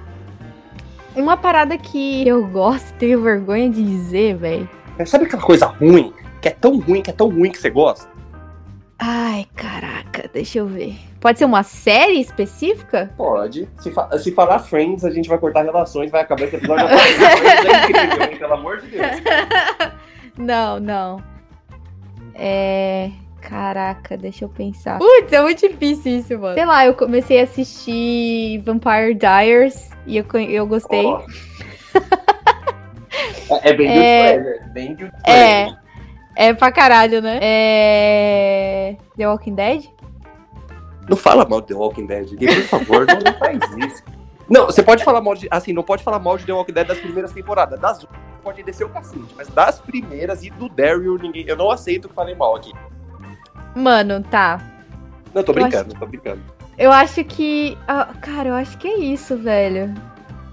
[1.14, 4.68] Uma parada que eu gosto, tenho vergonha de dizer, velho.
[5.06, 6.12] Sabe aquela coisa ruim?
[6.42, 8.15] Que é tão ruim, que é tão ruim que você gosta?
[8.98, 10.96] Ai, caraca, deixa eu ver.
[11.20, 13.10] Pode ser uma série específica?
[13.16, 13.68] Pode.
[13.80, 16.86] Se, fa se falar Friends, a gente vai cortar relações, vai acabar esse episódio.
[16.86, 18.38] É incrível, hein?
[18.38, 19.06] Pelo amor de Deus.
[20.38, 21.22] Não, não.
[22.34, 23.10] É.
[23.40, 24.98] Caraca, deixa eu pensar.
[24.98, 26.54] Putz, é muito difícil isso, mano.
[26.54, 31.06] Sei lá, eu comecei a assistir Vampire Diaries e eu, eu gostei.
[31.06, 31.22] Ó.
[33.62, 34.32] é bem É.
[34.36, 34.72] good pleasure.
[34.74, 35.72] Bem good pleasure.
[35.72, 35.85] É
[36.54, 37.38] pra caralho, né?
[37.42, 38.96] É.
[39.16, 39.86] The Walking Dead?
[41.08, 42.28] Não fala mal de The Walking Dead.
[42.36, 44.02] Por favor, não, não faz isso.
[44.48, 45.48] Não, você pode falar mal de.
[45.50, 47.80] Assim, não pode falar mal de The Walking Dead das primeiras temporadas.
[47.80, 48.06] Das
[48.42, 49.34] pode descer o cacete.
[49.36, 51.44] Mas das primeiras e do Daryl, ninguém.
[51.48, 52.72] Eu não aceito que falem mal aqui.
[53.74, 54.60] Mano, tá.
[55.34, 56.42] Não, tô Eu brincando, tô brincando.
[56.78, 57.76] Eu acho que.
[57.88, 59.92] ah, cara, eu acho que é isso, velho.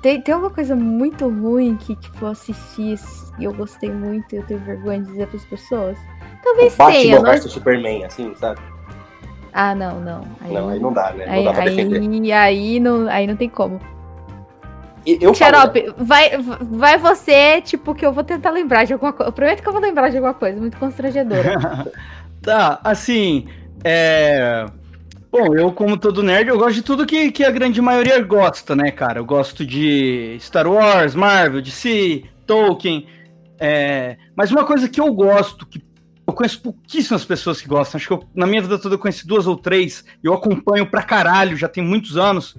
[0.04, 2.96] Tem, tem uma coisa muito ruim que, tipo, eu assisti
[3.40, 5.98] e eu gostei muito e eu tenho vergonha de dizer pras pessoas.
[6.44, 7.38] Talvez Batman tenha, não é?
[7.38, 8.60] vs Superman, assim, sabe?
[9.54, 10.28] Ah, não, não.
[10.42, 11.26] Aí Não, aí não dá, né?
[11.26, 12.02] Não Aí, dá pra defender.
[12.02, 13.80] aí, aí, não, aí não tem como.
[15.06, 15.58] E- Eu falo, né?
[15.60, 16.32] Xarope, vai,
[16.62, 19.30] vai você, tipo, que eu vou tentar lembrar de alguma coisa.
[19.30, 21.54] Eu prometo que eu vou lembrar de alguma coisa, muito constrangedora.
[22.42, 23.48] Tá, assim,
[23.86, 24.66] é...
[25.34, 28.76] Bom, eu como todo nerd, eu gosto de tudo que, que a grande maioria gosta,
[28.76, 29.20] né, cara?
[29.20, 33.08] Eu gosto de Star Wars, Marvel, DC, Tolkien,
[33.60, 34.16] é...
[34.36, 35.84] mas uma coisa que eu gosto, que
[36.28, 39.26] eu conheço pouquíssimas pessoas que gostam, acho que eu- na minha vida toda eu conheci
[39.26, 42.56] duas ou três, e eu acompanho pra caralho, já tem muitos anos,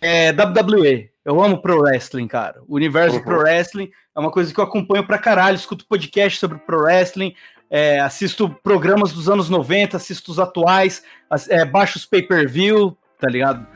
[0.00, 1.10] é WWE.
[1.24, 2.62] Eu amo pro wrestling, cara.
[2.68, 3.24] O universo Uhum.
[3.24, 7.34] pro wrestling é uma coisa que eu acompanho pra caralho, escuto podcast sobre pro wrestling,
[7.70, 11.02] é, assisto programas dos anos 90, assisto os atuais,
[11.48, 13.66] é, baixo os pay-per-view, tá ligado?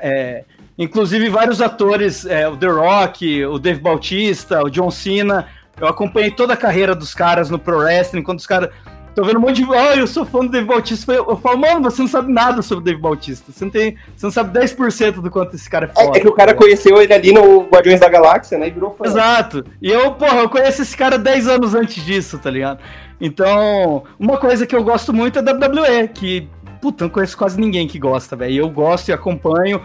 [0.00, 0.44] É,
[0.78, 5.48] inclusive vários atores, é, o The Rock, o Dave Bautista, o John Cena,
[5.80, 8.70] eu acompanhei toda a carreira dos caras no Pro Wrestling, quando os caras...
[9.14, 9.74] Tô vendo um monte de...
[9.74, 11.12] Ah, eu sou fã do Dave Bautista.
[11.12, 13.52] Eu falo, mano, você não sabe nada sobre o Dave Bautista.
[13.52, 16.16] Você não, tem, você não sabe 10% do quanto esse cara é foda.
[16.16, 18.66] É, é que o cara conheceu ele ali no Guardiões da Galáxia, né?
[18.66, 19.04] E virou fã.
[19.04, 19.64] Exato.
[19.80, 22.80] E eu, porra, eu conheço esse cara 10 anos antes disso, tá ligado?
[23.20, 26.48] Então, uma coisa que eu gosto muito é WWE, que,
[26.80, 28.52] puta, eu não conheço quase ninguém que gosta, velho.
[28.52, 29.80] E Eu gosto e acompanho.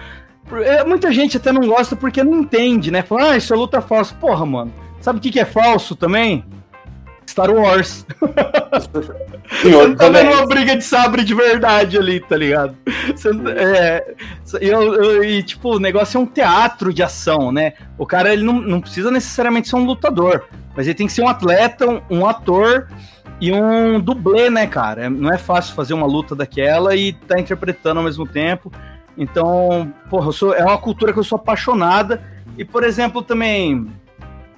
[0.63, 3.03] É, Muita gente até não gosta porque não entende, né?
[3.03, 4.15] Fala, ah, isso é luta falsa.
[4.15, 4.73] Porra, mano.
[4.99, 6.43] Sabe o que, que é falso também?
[7.29, 8.05] Star Wars.
[9.61, 12.75] Você tá vendo uma briga de sabre de verdade ali, tá ligado?
[13.15, 14.03] Você não- é,
[14.61, 17.73] eu- eu- e, tipo, o negócio é um teatro de ação, né?
[17.97, 21.21] O cara, ele não, não precisa necessariamente ser um lutador, mas ele tem que ser
[21.23, 22.87] um atleta, um, um ator
[23.41, 25.05] e um dublê, né, cara?
[25.05, 28.71] É- Não é fácil fazer uma luta daquela e tá interpretando ao mesmo tempo.
[29.17, 32.21] Então, porra, eu sou, é uma cultura que eu sou apaixonada.
[32.57, 33.87] E, por exemplo, também,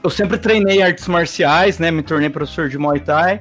[0.03, 1.91] eu sempre treinei artes marciais, né?
[1.91, 3.39] Me tornei professor de Muay Thai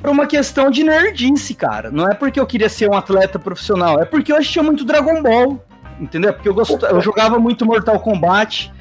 [0.00, 1.90] por uma questão de nerdice, cara.
[1.90, 5.22] Não é porque eu queria ser um atleta profissional, é porque eu assistia muito Dragon
[5.22, 5.64] Ball,
[6.00, 6.30] entendeu?
[6.30, 8.72] É Porque eu, gosto, eu jogava muito Mortal Kombat.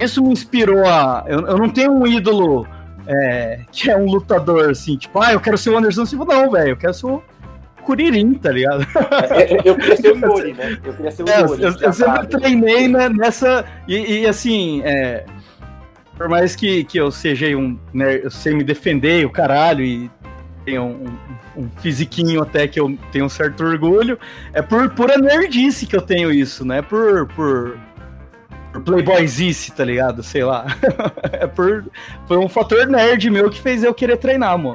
[0.00, 1.24] Isso me inspirou a.
[1.26, 2.66] Eu, eu não tenho um ídolo
[3.06, 6.50] é, que é um lutador, assim, tipo, ah, eu quero ser o Anderson Silva, não,
[6.50, 6.70] velho.
[6.70, 7.22] Eu quero ser o
[7.84, 8.84] Kuririn, tá ligado?
[9.30, 10.78] É, Eu, eu queria ser o Yori, né?
[10.84, 13.64] Eu queria ser o É, eu, eu- sempre treinei né, nessa.
[13.86, 15.24] E, e, assim, é,
[16.16, 17.78] por mais que, que eu seja um.
[17.92, 20.10] Né, eu sei me defender, o caralho, e
[20.64, 21.06] tenho um,
[21.56, 24.18] um, um fisiquinho até que eu tenho um certo orgulho,
[24.52, 27.26] é por pura nerdice que eu tenho isso, não é por.
[27.28, 27.78] por
[28.72, 30.22] por playboyzice, tá ligado?
[30.22, 30.66] Sei lá.
[31.32, 31.86] é por,
[32.26, 34.74] foi um fator nerd meu que fez eu querer treinar, mano.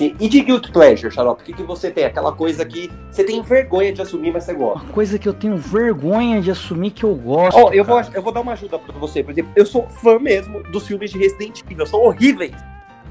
[0.00, 1.42] E de Guilt Pleasure, Xarope?
[1.42, 2.04] O que, que você tem?
[2.04, 4.84] Aquela coisa que você tem vergonha de assumir, mas você gosta.
[4.84, 7.58] Uma coisa que eu tenho vergonha de assumir que eu gosto.
[7.58, 9.24] Ó, eu, vou, eu vou dar uma ajuda pra você.
[9.24, 11.86] Por exemplo, eu sou fã mesmo dos filmes de Resident Evil.
[11.86, 12.54] São horríveis.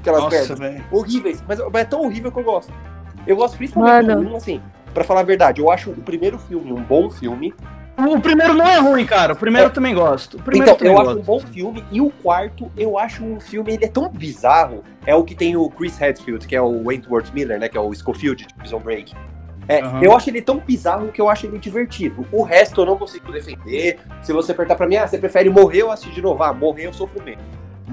[0.00, 0.58] Aquelas merdas.
[0.58, 0.84] velho.
[0.90, 1.42] Horríveis.
[1.46, 2.72] Mas, mas é tão horrível que eu gosto.
[3.26, 4.24] Eu gosto principalmente Mano.
[4.24, 4.62] do um, assim.
[4.94, 7.54] Pra falar a verdade, eu acho o primeiro filme um bom filme.
[7.98, 9.32] O primeiro não é ruim, cara.
[9.32, 10.36] O primeiro eu também gosto.
[10.36, 11.26] O primeiro então, também eu acho um gosto.
[11.26, 11.84] bom filme.
[11.90, 14.84] E o quarto, eu acho um filme, ele é tão bizarro.
[15.04, 17.68] É o que tem o Chris Hadfield, que é o Wentworth Miller, né?
[17.68, 19.14] Que é o Schofield de Prison Break.
[19.66, 20.00] É, Aham.
[20.02, 22.24] Eu acho ele tão bizarro que eu acho ele divertido.
[22.32, 23.98] O resto eu não consigo defender.
[24.22, 26.42] Se você apertar pra mim, ah, você prefere morrer ou assistir de novo?
[26.42, 27.44] Ah, morrer eu sofro menos.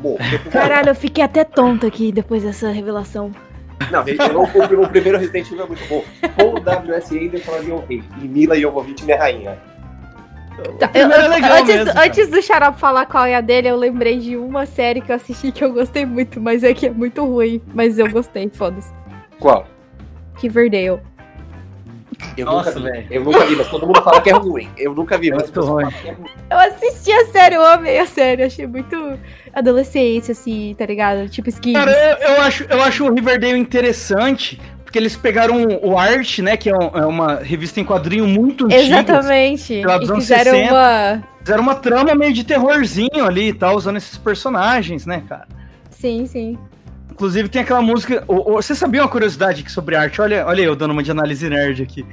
[0.01, 0.53] Sofro menos.
[0.53, 3.32] Caralho, eu fiquei até tonta aqui depois dessa revelação.
[3.91, 6.03] Não, Evil, o, o primeiro Resident Evil é muito bom.
[6.38, 7.18] Com o W.S.
[7.18, 8.03] Anderson ali é um rei.
[8.22, 9.58] E Mila Jovovich minha rainha.
[10.80, 13.76] Tá, eu- é legal antes, mesmo, antes do Xarope falar qual é a dele, eu
[13.76, 16.89] lembrei de uma série que eu assisti que eu gostei muito, mas é que é
[16.91, 17.62] muito ruim.
[17.74, 18.91] Mas eu gostei, foda-se.
[19.39, 19.68] Qual?
[20.36, 20.99] Riverdale.
[22.38, 22.97] Eu Nossa, nunca vi.
[22.97, 23.08] velho.
[23.12, 24.70] Eu nunca vi, mas todo mundo fala que é ruim.
[24.78, 25.84] Eu nunca vi, É mas mundo ruim.
[25.91, 26.30] fala que é ruim.
[26.49, 28.43] Eu assisti a série, eu amei a série.
[28.43, 29.20] Achei muito
[29.53, 31.28] adolescência, assim, tá ligado?
[31.30, 31.74] Tipo skins.
[31.78, 34.62] Cara, eu, eu acho, eu acho o Riverdale interessante,
[34.96, 38.66] porque eles pegaram o Art, né, que é, um- é uma revista em quadrinho muito
[38.68, 38.82] antiga.
[38.82, 39.74] Exatamente.
[39.74, 39.84] E
[40.16, 40.72] fizeram 60.
[40.72, 41.24] uma.
[41.43, 45.48] Fizeram uma trama meio de terrorzinho ali e tal, usando esses personagens, né, cara?
[45.89, 46.58] Sim, sim.
[47.12, 48.24] Inclusive tem aquela música.
[48.26, 50.22] o- o- você sabia uma curiosidade aqui sobre arte?
[50.22, 52.06] Olha, olha eu dando uma de análise nerd aqui.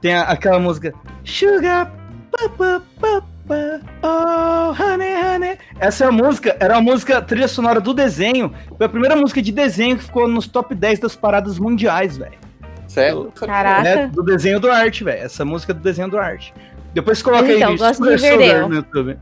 [0.00, 0.94] Tem a- aquela música.
[1.22, 1.92] Sugar.
[2.30, 5.58] pa, pa, pa, oh, honey, honey.
[5.78, 8.52] Essa é a música, era a música trilha sonora do desenho.
[8.76, 12.38] Foi a primeira música de desenho que ficou nos top 10 das paradas mundiais, velho.
[12.86, 13.32] Sério?
[13.34, 13.88] Caraca.
[13.88, 15.22] É, do desenho do arte, velho.
[15.24, 16.52] Essa música é do desenho do arte.
[16.92, 18.68] Depois coloca então, aí gosto de Riverdale.
[18.68, 19.18] no YouTube.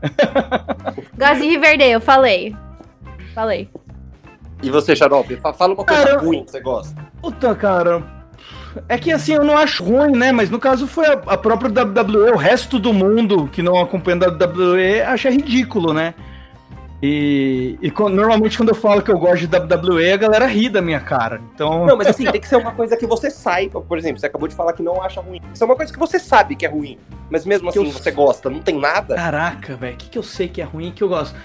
[1.17, 2.53] Gosto de Riverdale, eu falei.
[3.33, 3.69] Falei.
[4.61, 7.01] E você, Xarope, fa- fala uma coisa Cara, ruim que você gosta.
[7.21, 8.03] Puta, cara.
[8.87, 10.31] É que assim, eu não acho ruim, né?
[10.31, 14.17] Mas no caso foi a, a própria WWE, o resto do mundo que não acompanha
[14.25, 16.13] a WWE acha ridículo, né?
[17.03, 20.69] E, e quan- normalmente quando eu falo que eu gosto de WWE, a galera ri
[20.69, 21.41] da minha cara.
[21.53, 21.85] Então.
[21.87, 23.81] Não, mas assim, tem que ser uma coisa que você saiba.
[23.81, 25.41] Por exemplo, você acabou de falar que não acha ruim.
[25.51, 26.99] Isso é uma coisa que você sabe que é ruim.
[27.29, 28.49] Mas mesmo assim, eu- você gosta.
[28.51, 29.15] Não tem nada.
[29.15, 31.35] Caraca, velho, o que, que eu sei que é ruim e que eu gosto?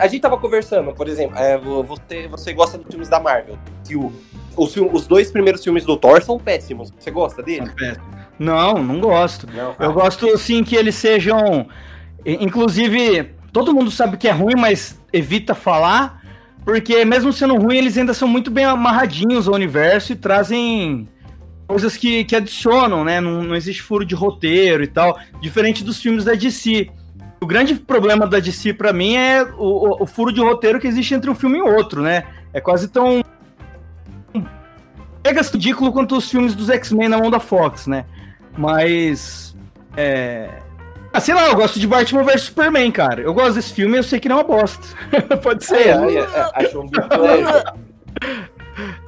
[0.00, 3.58] A gente tava conversando, por exemplo, é, vo- você, você gosta dos filmes da Marvel.
[3.84, 4.10] Se o-
[4.56, 6.92] os, os dois primeiros filmes do Thor são péssimos.
[6.98, 7.70] Você gosta dele?
[8.38, 9.46] Não, não gosto.
[9.54, 9.74] Não.
[9.78, 11.66] Eu gosto, assim, que eles sejam.
[12.24, 16.22] Inclusive, todo mundo sabe que é ruim, mas evita falar.
[16.64, 21.08] Porque, mesmo sendo ruim, eles ainda são muito bem amarradinhos ao universo e trazem
[21.68, 23.20] coisas que, que adicionam, né?
[23.20, 25.16] Não, não existe furo de roteiro e tal.
[25.40, 26.88] Diferente dos filmes da DC.
[27.40, 30.88] O grande problema da DC, pra mim, é o, o- o furo de roteiro que
[30.88, 32.24] existe entre um filme e outro, né?
[32.52, 33.22] É quase tão.
[35.26, 38.04] Mega ridículo quanto os filmes dos X-Men na mão da Fox, né?
[38.56, 39.56] Mas.
[39.96, 40.48] É.
[41.12, 43.22] Ah, sei lá, eu gosto de Batman vs Superman, cara.
[43.22, 44.86] Eu gosto desse filme e eu sei que não é uma bosta.
[45.42, 45.88] Pode ser.
[45.88, 46.88] É, é, é, acho um.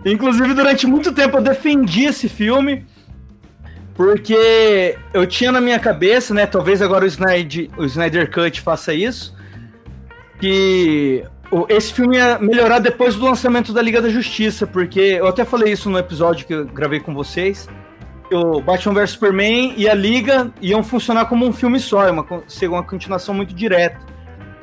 [0.04, 2.84] Inclusive, durante muito tempo eu defendi esse filme.
[3.94, 6.46] Porque eu tinha na minha cabeça, né?
[6.46, 9.36] Talvez agora o Snyder, o Snyder Cut faça isso.
[10.40, 11.24] Que
[11.68, 14.66] esse filme ia melhorar depois do lançamento da Liga da Justiça.
[14.66, 17.68] Porque eu até falei isso no episódio que eu gravei com vocês.
[18.30, 22.26] O Batman vs Superman e a Liga iam funcionar como um filme só, é uma,
[22.46, 23.99] ser uma continuação muito direta.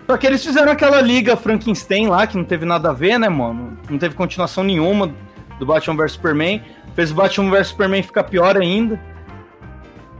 [0.05, 3.27] Só que eles fizeram aquela Liga Frankenstein lá, que não teve nada a ver, né,
[3.27, 3.75] mano?
[3.89, 5.11] Não teve continuação nenhuma
[5.57, 6.61] do Batman vs Superman.
[6.93, 8.99] Fez o Batman vs Superman ficar pior ainda.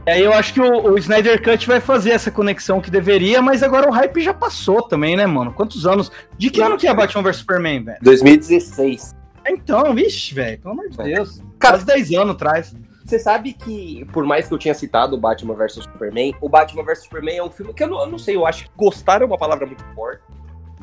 [0.06, 3.42] E aí eu acho que o, o Snyder Cut vai fazer essa conexão que deveria,
[3.42, 5.52] mas agora o hype já passou também, né, mano?
[5.52, 6.12] Quantos anos?
[6.38, 7.98] De que ano que é Batman vs Superman, velho?
[8.02, 9.14] 2016.
[9.48, 11.04] Então, vixe, velho, pelo amor de É.
[11.16, 11.42] Deus.
[11.58, 12.74] Cara- Quase 10 anos atrás.
[13.04, 16.82] Você sabe que, por mais que eu tinha citado o Batman vs Superman, o Batman
[16.84, 19.22] vs Superman é um filme que eu não, eu não sei, eu acho que gostar
[19.22, 20.22] é uma palavra muito forte,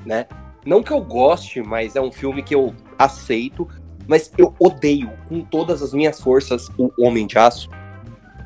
[0.05, 0.25] né?
[0.65, 3.67] Não que eu goste, mas é um filme que eu aceito,
[4.07, 7.69] mas eu odeio com todas as minhas forças o Homem de Aço.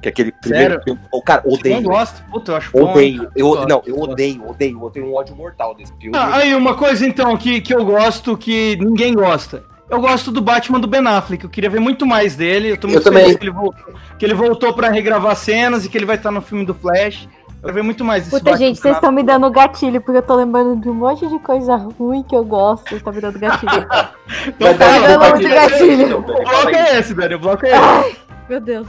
[0.01, 0.83] Que é aquele primeiro Sério?
[0.83, 0.99] filme.
[1.11, 1.75] Oh, cara, Eu odeio.
[1.81, 2.23] não gosto.
[2.31, 3.17] Puta, eu acho bom, Odeio.
[3.19, 3.31] cara.
[3.35, 4.79] Eu, não, eu odeio, odeio.
[4.83, 6.15] Eu tenho um ódio mortal desse filme.
[6.17, 9.63] Ah, aí, uma coisa então que, que eu gosto que ninguém gosta.
[9.89, 11.43] Eu gosto do Batman do Ben Affleck.
[11.45, 12.71] Eu queria ver muito mais dele.
[12.71, 13.23] Eu tô muito Eu também.
[13.23, 16.29] feliz que ele voltou, que ele voltou pra regravar cenas e que ele vai estar
[16.29, 17.27] no filme do Flash.
[17.47, 20.17] Eu quero ver muito mais desse Puta, Batman gente, vocês estão me dando gatilho, porque
[20.19, 22.99] eu tô lembrando de um monte de coisa ruim que eu gosto.
[22.99, 23.87] Tá me dando gatilho.
[24.45, 25.49] Então Pelo amor compartilha.
[25.49, 26.17] de gatilho.
[26.17, 27.37] O bloco é esse, velho.
[27.37, 28.17] O bloco é esse.
[28.49, 28.87] Meu Deus.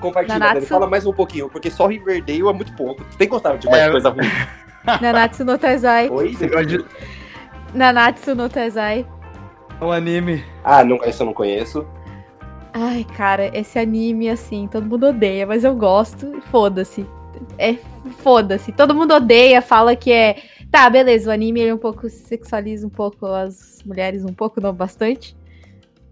[0.00, 0.54] Compartilha, Nanatsu.
[0.60, 3.04] Dani, fala mais um pouquinho, porque só Riverdale é muito pouco.
[3.04, 3.90] Tu tem gostado de mais É.
[3.90, 4.26] coisa ruim?
[5.02, 6.08] Nanatsu no Taizai.
[6.08, 6.34] Oi?
[6.66, 6.84] De-
[7.74, 9.06] Nanatsu no Taizai.
[9.80, 10.44] Um anime.
[10.64, 11.86] Ah, não, esse eu não conheço.
[12.72, 17.06] Ai, cara, esse anime, assim, todo mundo odeia, mas eu gosto e foda-se.
[17.58, 17.74] É
[18.18, 18.72] foda-se.
[18.72, 20.36] Todo mundo odeia, fala que é.
[20.70, 24.72] Tá, beleza, o anime ele um pouco sexualiza um pouco as mulheres, um pouco, não
[24.72, 25.36] bastante.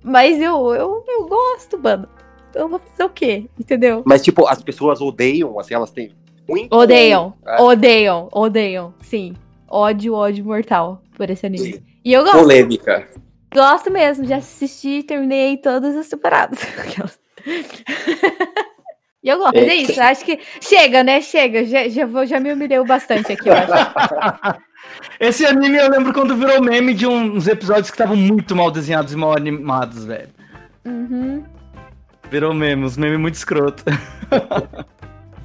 [0.03, 2.09] Mas eu, eu, eu gosto, mano.
[2.57, 3.45] Eu vou fazer o quê?
[3.61, 4.03] Entendeu?
[4.07, 6.11] Mas, tipo, as pessoas odeiam, assim, elas têm
[6.49, 6.67] ruim.
[6.71, 7.63] Odeiam, Ah.
[7.63, 8.95] odeiam, odeiam.
[9.03, 9.35] Sim.
[9.69, 11.73] Ódio, ódio mortal por esse anime.
[11.75, 11.83] Sim.
[12.05, 12.39] E eu gosto.
[12.39, 13.07] Polêmica.
[13.53, 16.61] Gosto mesmo, já assisti, terminei todas as temporadas.
[19.23, 21.21] E eu gosto, mas é isso, acho que chega, né?
[21.21, 24.61] Chega, já, já, vou, já me humilhei bastante aqui, eu acho.
[25.19, 29.13] Esse anime eu lembro quando virou meme de uns episódios que estavam muito mal desenhados
[29.13, 30.29] e mal animados, velho.
[30.85, 31.43] Uhum.
[32.31, 33.85] Virou meme, uns memes muito escroto.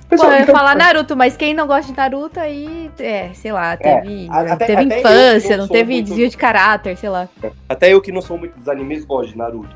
[0.10, 3.78] Pô, eu ia falar Naruto, mas quem não gosta de Naruto aí, é, sei lá,
[3.78, 7.30] teve, a- até- teve até infância, não não teve muito- desvio de caráter, sei lá.
[7.70, 9.74] Até eu que não sou muito dos animes gosto de Naruto.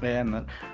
[0.00, 0.22] É,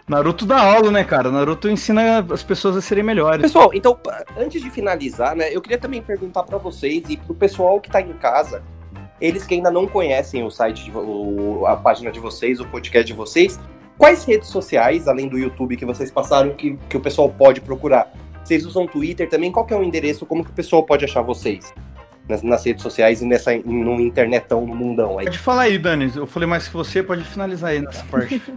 [0.08, 1.30] Naruto dá aula, né, cara?
[1.30, 3.40] Naruto ensina as pessoas a serem melhores.
[3.40, 3.96] Pessoal, então,
[4.36, 8.02] antes de finalizar, né, eu queria também perguntar para vocês e pro pessoal que tá
[8.02, 8.60] em casa,
[9.20, 13.06] eles que ainda não conhecem o site, de, o, a página de vocês, o podcast
[13.06, 13.58] de vocês,
[14.00, 18.10] quais redes sociais, além do YouTube que vocês passaram, que, que o pessoal pode procurar?
[18.42, 19.52] Vocês usam Twitter também?
[19.52, 20.24] Qual que é o endereço?
[20.24, 21.74] Como que o pessoal pode achar vocês?
[22.26, 25.26] Nas, nas redes sociais e nessa, no internetão, no mundão aí.
[25.26, 26.10] Pode falar aí, Dani.
[26.16, 28.40] Eu falei mais que você, pode finalizar aí nessa parte.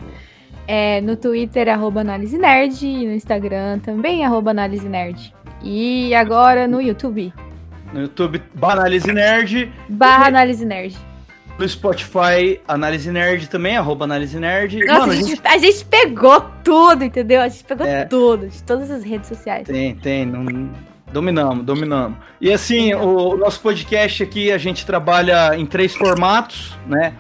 [0.66, 5.36] É, no Twitter, arroba análise nerd, e no Instagram também, arroba análise nerd.
[5.62, 7.34] E agora no YouTube.
[7.92, 9.70] No YouTube, Banálise Nerd.
[9.90, 10.98] Barra Análise Nerd.
[11.58, 14.80] No Spotify, Análise Nerd também, arroba Análise Nerd.
[14.86, 17.42] Nossa, Mano, a, gente, a, gente, pegou tudo, entendeu?
[17.42, 19.68] A gente pegou é, tudo, de todas as redes sociais.
[19.68, 20.26] Tem, tem.
[20.26, 20.72] Não,
[21.12, 22.18] dominamos, dominamos.
[22.42, 27.14] E assim, o, o nosso podcast aqui, a gente trabalha em três formatos, né?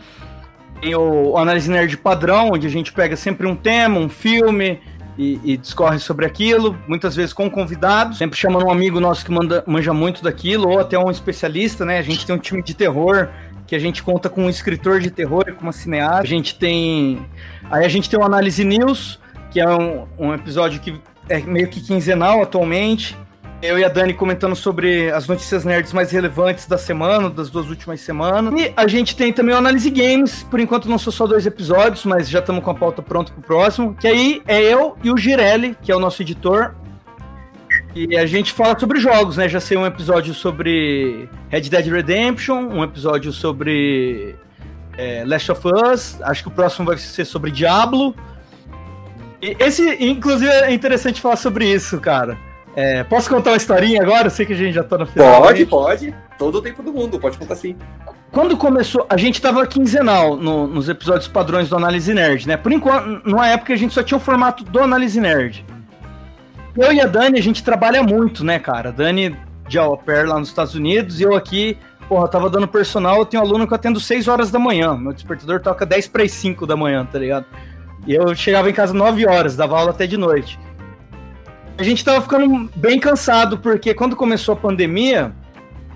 [0.81, 4.81] Tem o Análise Nerd padrão, onde a gente pega sempre um tema, um filme,
[5.17, 9.31] e, e, discorre sobre aquilo, muitas vezes com convidados, sempre chamando um amigo nosso que
[9.31, 11.99] manda, manja muito daquilo, ou até um especialista, né?
[11.99, 13.29] A gente tem um time de terror
[13.65, 16.21] que a gente conta com um escritor de terror e com uma cineasta.
[16.21, 17.25] A gente tem.
[17.69, 19.19] Aí a gente tem o Análise News,
[19.51, 20.99] que é um, um episódio que
[21.29, 23.17] é meio que quinzenal atualmente
[23.63, 27.69] eu e a Dani comentando sobre as notícias nerds mais relevantes da semana, das duas
[27.69, 28.53] últimas semanas.
[28.59, 30.43] E a gente tem também o Análise Games.
[30.43, 33.41] Por enquanto não são só dois episódios, mas já estamos com a pauta pronta pro
[33.41, 33.95] próximo.
[33.95, 36.75] Que aí é eu e o Girelli, que é o nosso editor.
[37.95, 39.47] E a gente fala sobre jogos, né?
[39.47, 44.35] Já sei um episódio sobre Red Dead Redemption, um episódio sobre
[44.97, 46.21] é, Last of Us.
[46.23, 48.15] Acho que o próximo vai ser sobre Diablo.
[49.39, 52.35] E esse, inclusive, é interessante falar sobre isso, cara.
[52.75, 54.25] É, posso contar uma historinha agora?
[54.25, 55.43] Eu sei que a gente já tá no final.
[55.43, 56.15] Pode, pode.
[56.39, 57.75] Todo o tempo do mundo, pode contar sim.
[58.31, 62.57] Quando começou, a gente tava quinzenal no, nos episódios padrões do Análise Nerd, né?
[62.57, 65.63] Por enquanto, numa época a gente só tinha o formato do Análise Nerd.
[66.75, 68.89] Eu e a Dani, a gente trabalha muito, né, cara?
[68.89, 71.77] A Dani de au pair lá nos Estados Unidos e eu aqui,
[72.09, 74.95] porra, tava dando personal, eu tenho um aluno que eu atendo 6 horas da manhã.
[74.95, 77.45] Meu despertador toca 10 para 5 da manhã, tá ligado?
[78.07, 80.59] E eu chegava em casa 9 horas, dava aula até de noite.
[81.77, 85.31] A gente tava ficando bem cansado, porque quando começou a pandemia,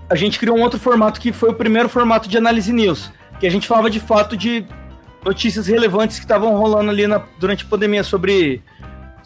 [0.09, 3.45] a gente criou um outro formato que foi o primeiro formato de análise news, que
[3.45, 4.65] a gente falava de fato de
[5.23, 8.63] notícias relevantes que estavam rolando ali na, durante a pandemia sobre,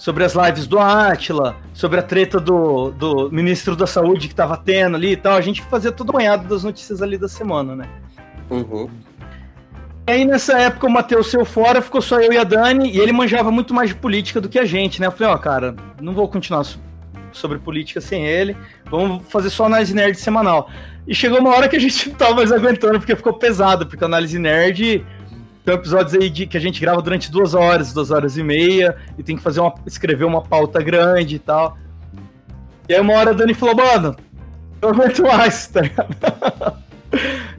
[0.02, 4.58] sobre as lives do Atila, sobre a treta do, do ministro da saúde que tava
[4.58, 5.34] tendo ali e tal.
[5.34, 7.88] A gente fazia todo banhado das notícias ali da semana, né?
[8.50, 8.90] Uhum.
[10.08, 13.00] E aí nessa época o Matheus saiu fora, ficou só eu e a Dani, e
[13.00, 15.06] ele manjava muito mais de política do que a gente, né?
[15.06, 16.66] Eu falei, ó, oh, cara, não vou continuar
[17.32, 18.58] sobre política sem ele,
[18.90, 20.68] vamos fazer só análise nerd semanal.
[21.08, 24.04] E chegou uma hora que a gente não tava mais aguentando, porque ficou pesado, porque
[24.04, 25.06] a análise nerd
[25.64, 28.96] tem episódios aí de, que a gente grava durante duas horas, duas horas e meia,
[29.18, 31.78] e tem que fazer uma, escrever uma pauta grande e tal.
[32.90, 34.16] E aí uma hora a Dani falou, mano,
[34.82, 36.16] eu aguento mais, tá ligado?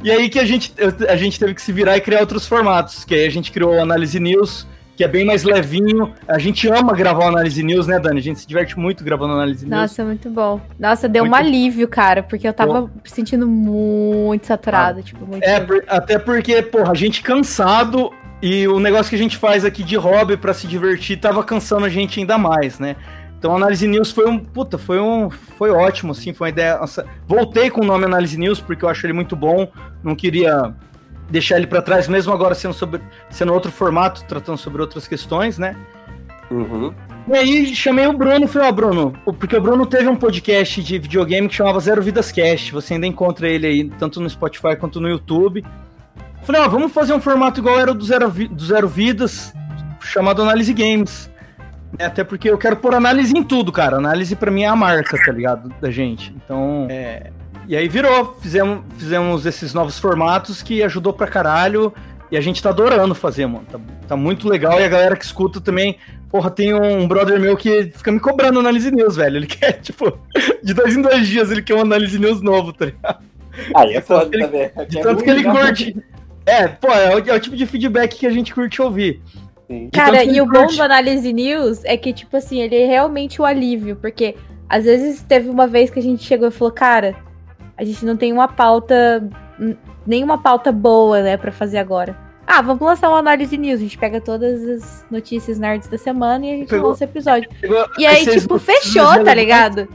[0.03, 0.74] E aí que a gente,
[1.09, 3.78] a gente teve que se virar e criar outros formatos, que aí a gente criou
[3.78, 4.66] Análise News,
[4.97, 6.12] que é bem mais levinho.
[6.28, 8.18] A gente ama gravar Análise News, né, Dani?
[8.18, 9.80] A gente se diverte muito gravando Análise News.
[9.80, 10.61] Nossa, muito bom.
[10.78, 11.34] Nossa, deu muito...
[11.34, 12.90] um alívio, cara, porque eu tava bom.
[13.05, 15.43] sentindo muito saturado, ah, tipo, muito...
[15.43, 18.11] É, por, até porque, porra, a gente cansado
[18.43, 21.86] e o negócio que a gente faz aqui de hobby para se divertir tava cansando
[21.86, 22.97] a gente ainda mais, né?
[23.38, 24.38] Então, Análise News foi um.
[24.38, 25.28] Puta, foi um.
[25.28, 26.32] Foi ótimo, assim.
[26.32, 26.78] Foi uma ideia.
[26.78, 29.66] Nossa, voltei com o nome Análise News, porque eu acho ele muito bom.
[30.01, 30.72] Não queria
[31.33, 35.59] deixar ele para trás, mesmo agora sendo, sobre, sendo outro formato, tratando sobre outras questões,
[35.59, 35.74] né?
[36.51, 36.93] Uhum.
[37.26, 40.16] E aí chamei o Bruno e falei, ó, oh, Bruno, porque o Bruno teve um
[40.16, 42.72] podcast de videogame que chamava Zero Vidas Cast.
[42.72, 45.64] Você ainda encontra ele aí, tanto no Spotify quanto no YouTube.
[46.43, 49.55] Falei, ó, oh, vamos fazer um formato igual era do Zero, do Zero Vidas,
[50.01, 51.30] chamado Análise Games.
[51.99, 53.97] É, até porque eu quero pôr análise em tudo, cara.
[53.97, 55.72] Análise para mim é a marca, tá ligado?
[55.80, 56.35] Da gente.
[56.37, 57.30] Então, é...
[57.69, 61.93] E aí virou, fizemos, fizemos esses novos formatos que ajudou pra caralho.
[62.31, 63.67] E a gente tá adorando fazer, mano.
[63.71, 64.81] Tá, tá muito legal.
[64.81, 65.99] E a galera que escuta também.
[66.31, 69.37] Porra, tem um brother meu que fica me cobrando análise news, velho.
[69.37, 70.19] Ele quer, tipo,
[70.63, 73.23] de dois em dois dias ele quer um análise news novo, tá ligado?
[73.75, 74.71] Aí é foda também.
[74.89, 75.97] De tanto é que ele curte.
[76.47, 79.21] É, pô, é o, é o tipo de feedback que a gente curte ouvir.
[79.93, 83.45] Cara, e o bom do Análise News é que, tipo assim, ele é realmente o
[83.45, 84.35] alívio, porque
[84.69, 87.17] às vezes teve uma vez que a gente chegou e falou, cara,
[87.77, 89.29] a gente não tem uma pauta,
[90.07, 92.16] nenhuma pauta boa, né, pra fazer agora.
[92.47, 93.79] Ah, vamos lançar uma análise news.
[93.79, 97.09] A gente pega todas as notícias nerds da semana e a gente Pegou, lança o
[97.09, 97.49] episódio.
[97.97, 99.89] E aí, tipo, fechou, tá ligado?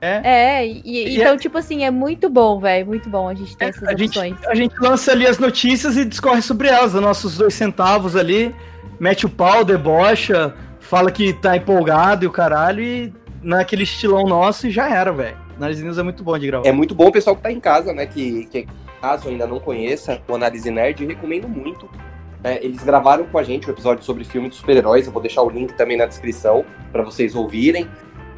[0.00, 0.20] É.
[0.24, 1.36] É, e, e então, é...
[1.38, 2.86] tipo assim, é muito bom, velho.
[2.86, 4.34] Muito bom a gente ter é, essas a opções.
[4.34, 8.14] Gente, a gente lança ali as notícias e discorre sobre elas, os nossos dois centavos
[8.14, 8.54] ali.
[9.00, 13.12] mete o pau, debocha, fala que tá empolgado e o caralho, e
[13.42, 15.45] naquele estilão nosso e já era, velho.
[15.56, 16.68] Análise News é muito bom de gravar.
[16.68, 18.06] É muito bom o pessoal que tá em casa, né?
[18.06, 18.66] Que, que
[19.00, 21.88] caso ainda não conheça o Análise Nerd, recomendo muito.
[22.44, 25.06] É, eles gravaram com a gente um episódio sobre filme de super-heróis.
[25.06, 27.88] Eu vou deixar o link também na descrição para vocês ouvirem.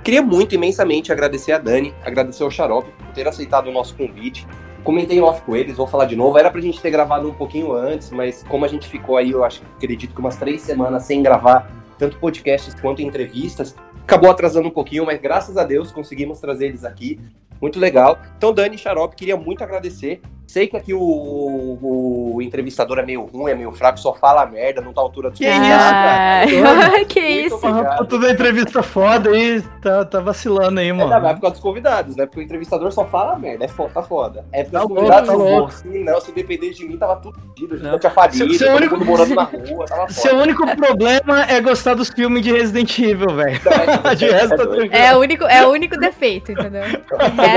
[0.05, 4.47] Queria muito imensamente agradecer a Dani, agradecer ao Xarope por ter aceitado o nosso convite.
[4.85, 6.39] Comentei off com eles, vou falar de novo.
[6.39, 9.45] Era pra gente ter gravado um pouquinho antes, mas como a gente ficou aí, eu
[9.45, 13.75] acho acredito que umas três semanas sem gravar tanto podcasts quanto entrevistas,
[14.09, 17.21] acabou atrasando um pouquinho, mas graças a Deus conseguimos trazer eles aqui.
[17.61, 18.19] Muito legal.
[18.39, 20.23] Então, Dani Xarope, queria muito agradecer.
[20.49, 24.81] Sei que aqui o, o, entrevistador é meio ruim, é meio fraco, só fala merda,
[24.81, 27.05] não tá à altura do Que isso, cara?
[27.05, 27.61] que isso?
[28.09, 31.13] Toda entrevista foda aí, tá, tá vacilando aí, mano.
[31.13, 32.25] É, vai ficar dos convidados, né?
[32.25, 34.47] Porque o entrevistador só fala merda, é foda, tá foda.
[34.51, 37.75] É porque tá os convidados tá Sim, não, se depender de mim, tava tudo fodido,
[37.75, 39.05] a gente tinha falido, seu, único...
[39.05, 40.13] morando na rua, tava foda.
[40.15, 43.61] Seu único problema é gostar dos filmes de Resident Evil, velho.
[44.09, 46.83] É, de resto, tá é, é, o único, é o único defeito, entendeu?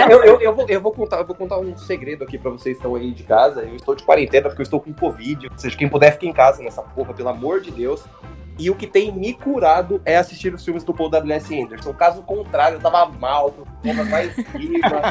[0.09, 2.80] Eu, eu, eu, vou, eu, vou contar, eu vou contar um segredo aqui pra vocês
[2.81, 3.61] estão aí de casa.
[3.61, 5.47] Eu estou de quarentena porque eu estou com Covid.
[5.47, 8.03] Ou seja, quem puder ficar em casa nessa porra, pelo amor de Deus.
[8.59, 11.59] E o que tem me curado é assistir os filmes do Paul W.S.
[11.59, 11.93] Anderson.
[11.93, 13.51] Caso contrário, eu tava mal,
[13.81, 15.01] tava mais viva.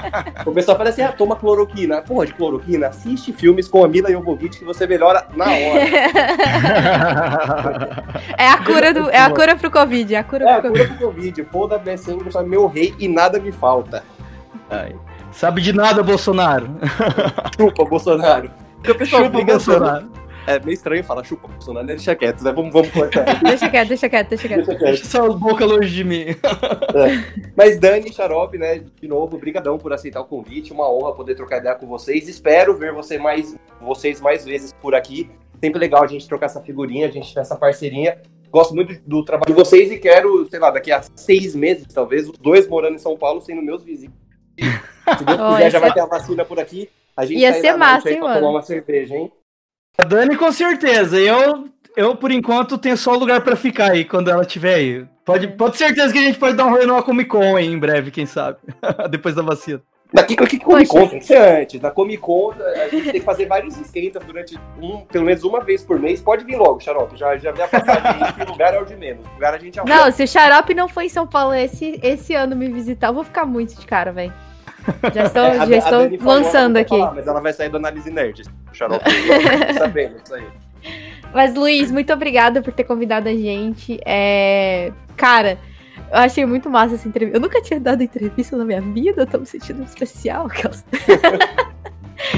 [0.47, 2.01] o pessoal fala assim: ah, toma cloroquina.
[2.03, 5.57] Porra, de cloroquina, assiste filmes com a Mila Jovovich que você melhora na hora.
[8.39, 10.15] é a cura do, é a cura pro Covid.
[10.15, 11.41] É a cura, é pro, a cura pro Covid.
[11.41, 12.11] O Paul W.S.
[12.11, 14.05] Anderson é meu rei e nada me falta.
[14.69, 14.95] Ai.
[15.41, 16.69] Sabe de nada, Bolsonaro.
[17.59, 18.51] Chupa, Bolsonaro.
[18.75, 20.13] Porque o pessoal chupa, Bolsonaro.
[20.47, 21.95] É meio estranho falar chupa, Bolsonaro, né?
[21.95, 22.53] deixa quieto, né?
[22.53, 23.25] Vamos, vamos cortar.
[23.43, 24.67] deixa quieto, deixa quieto, deixa quieto.
[24.67, 25.01] Deixa, quieto.
[25.01, 26.25] deixa boca longe de mim.
[26.95, 27.53] É.
[27.57, 31.57] Mas Dani, Xarope, né, de novo, brigadão por aceitar o convite, uma honra poder trocar
[31.57, 32.29] ideia com vocês.
[32.29, 35.31] Espero ver você mais, vocês mais vezes por aqui.
[35.59, 38.19] Sempre legal a gente trocar essa figurinha, a gente ter essa parceirinha.
[38.51, 42.29] Gosto muito do trabalho de vocês e quero, sei lá, daqui a seis meses, talvez,
[42.29, 44.13] os dois morando em São Paulo, sendo meus vizinhos.
[44.61, 46.89] Se Deus oh, quiser, já vai ter a vacina por aqui.
[47.17, 48.35] A gente ia ser massa, hein, mano?
[48.35, 49.33] tomar uma cerveja, hein?
[49.99, 51.19] A Dani, com certeza.
[51.19, 55.07] Eu, eu, por enquanto, tenho só lugar pra ficar aí quando ela estiver aí.
[55.25, 57.67] Pode, pode ter certeza que a gente pode dar um rolê numa Comic Con aí
[57.67, 58.59] em breve, quem sabe?
[59.11, 59.83] Depois da vacina.
[60.13, 61.81] Daqui que Comic Con tem que ser antes.
[61.81, 65.61] Na Comic Con, a gente tem que fazer vários esquentas durante um, pelo menos uma
[65.61, 66.21] vez por mês.
[66.21, 67.17] Pode vir logo, Xarope.
[67.17, 69.25] Já, já vi a passagem que lugar é o de menos.
[69.25, 69.95] O lugar a gente arruma.
[69.95, 73.15] Não, se o Xarope não foi em São Paulo esse, esse ano me visitar, eu
[73.15, 74.33] vou ficar muito de cara, velho.
[75.15, 76.97] Já estou, é, já estou lançando aqui.
[76.99, 78.43] Falar, mas ela vai sair do Análise Nerd.
[78.73, 79.05] Xarope,
[79.79, 80.47] sabendo isso aí.
[81.33, 84.01] Mas, Luiz, muito obrigada por ter convidado a gente.
[84.05, 84.93] É...
[85.17, 85.59] Cara,
[86.11, 87.37] eu achei muito massa essa entrevista.
[87.37, 90.49] Eu nunca tinha dado entrevista na minha vida, eu tô me sentindo especial.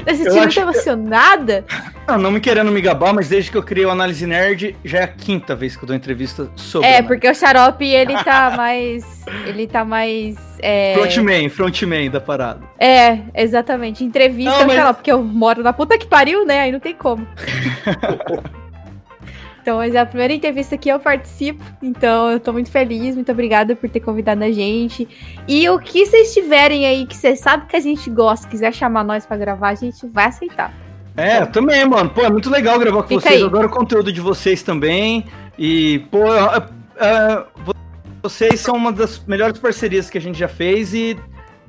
[0.04, 1.64] Tá se sentindo emocionada?
[2.06, 4.98] Não, não me querendo me gabar, mas desde que eu criei o Análise Nerd, já
[5.00, 6.88] é a quinta vez que eu dou entrevista sobre.
[6.88, 9.04] É, porque o Xarope, ele tá mais.
[9.46, 10.36] Ele tá mais.
[10.58, 10.94] É...
[10.94, 12.60] Frontman, frontman da parada.
[12.78, 14.04] É, exatamente.
[14.04, 14.76] Entrevista não, mas...
[14.76, 16.60] Xarope, porque eu moro na puta que pariu, né?
[16.60, 17.26] Aí não tem como.
[19.62, 23.30] Então, mas é a primeira entrevista que eu participo, então eu tô muito feliz, muito
[23.30, 25.08] obrigada por ter convidado a gente.
[25.46, 29.04] E o que vocês tiverem aí, que vocês sabem que a gente gosta, quiser chamar
[29.04, 30.74] nós para gravar, a gente vai aceitar.
[31.16, 32.10] É, eu também, mano.
[32.10, 33.34] Pô, é muito legal gravar com Fica vocês.
[33.36, 33.40] Aí.
[33.40, 35.26] Eu adoro o conteúdo de vocês também.
[35.56, 37.44] E, pô, é, é,
[38.20, 41.16] vocês são uma das melhores parcerias que a gente já fez e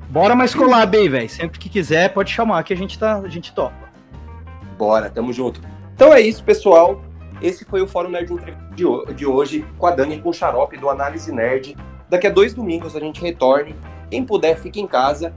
[0.09, 1.29] bora mais collab aí, velho.
[1.29, 3.75] Sempre que quiser, pode chamar que a gente tá, a gente topa.
[4.79, 5.61] Bora, tamo junto.
[5.93, 6.99] Então é isso, pessoal.
[7.43, 8.29] Esse foi o Fórum Nerd
[8.73, 11.75] de hoje, com a Dani e com o Xarope do Análise Nerd.
[12.09, 13.75] Daqui a dois domingos a gente retorne.
[14.09, 15.33] Quem puder, fique em casa.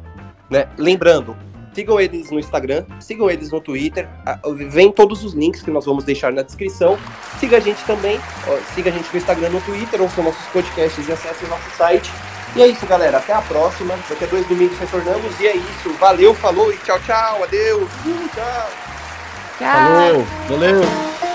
[0.48, 0.68] Né?
[0.78, 1.36] Lembrando,
[1.74, 4.08] sigam eles no Instagram, sigam eles no Twitter.
[4.70, 6.96] Vem todos os links que nós vamos deixar na descrição.
[7.40, 11.08] Siga a gente também, ó, siga a gente no Instagram, no Twitter, ouça nossos podcasts
[11.08, 12.12] e acesse o nosso site.
[12.54, 13.18] E é isso, galera.
[13.18, 13.94] Até a próxima.
[14.08, 15.38] Daqui a dois domingos retornamos.
[15.40, 15.92] E é isso.
[16.00, 17.42] Valeu, falou e tchau, tchau.
[17.42, 17.82] Adeus.
[17.82, 18.70] Uh, tchau.
[19.58, 19.68] Tchau.
[19.68, 20.24] Falou.
[20.48, 21.25] Valeu.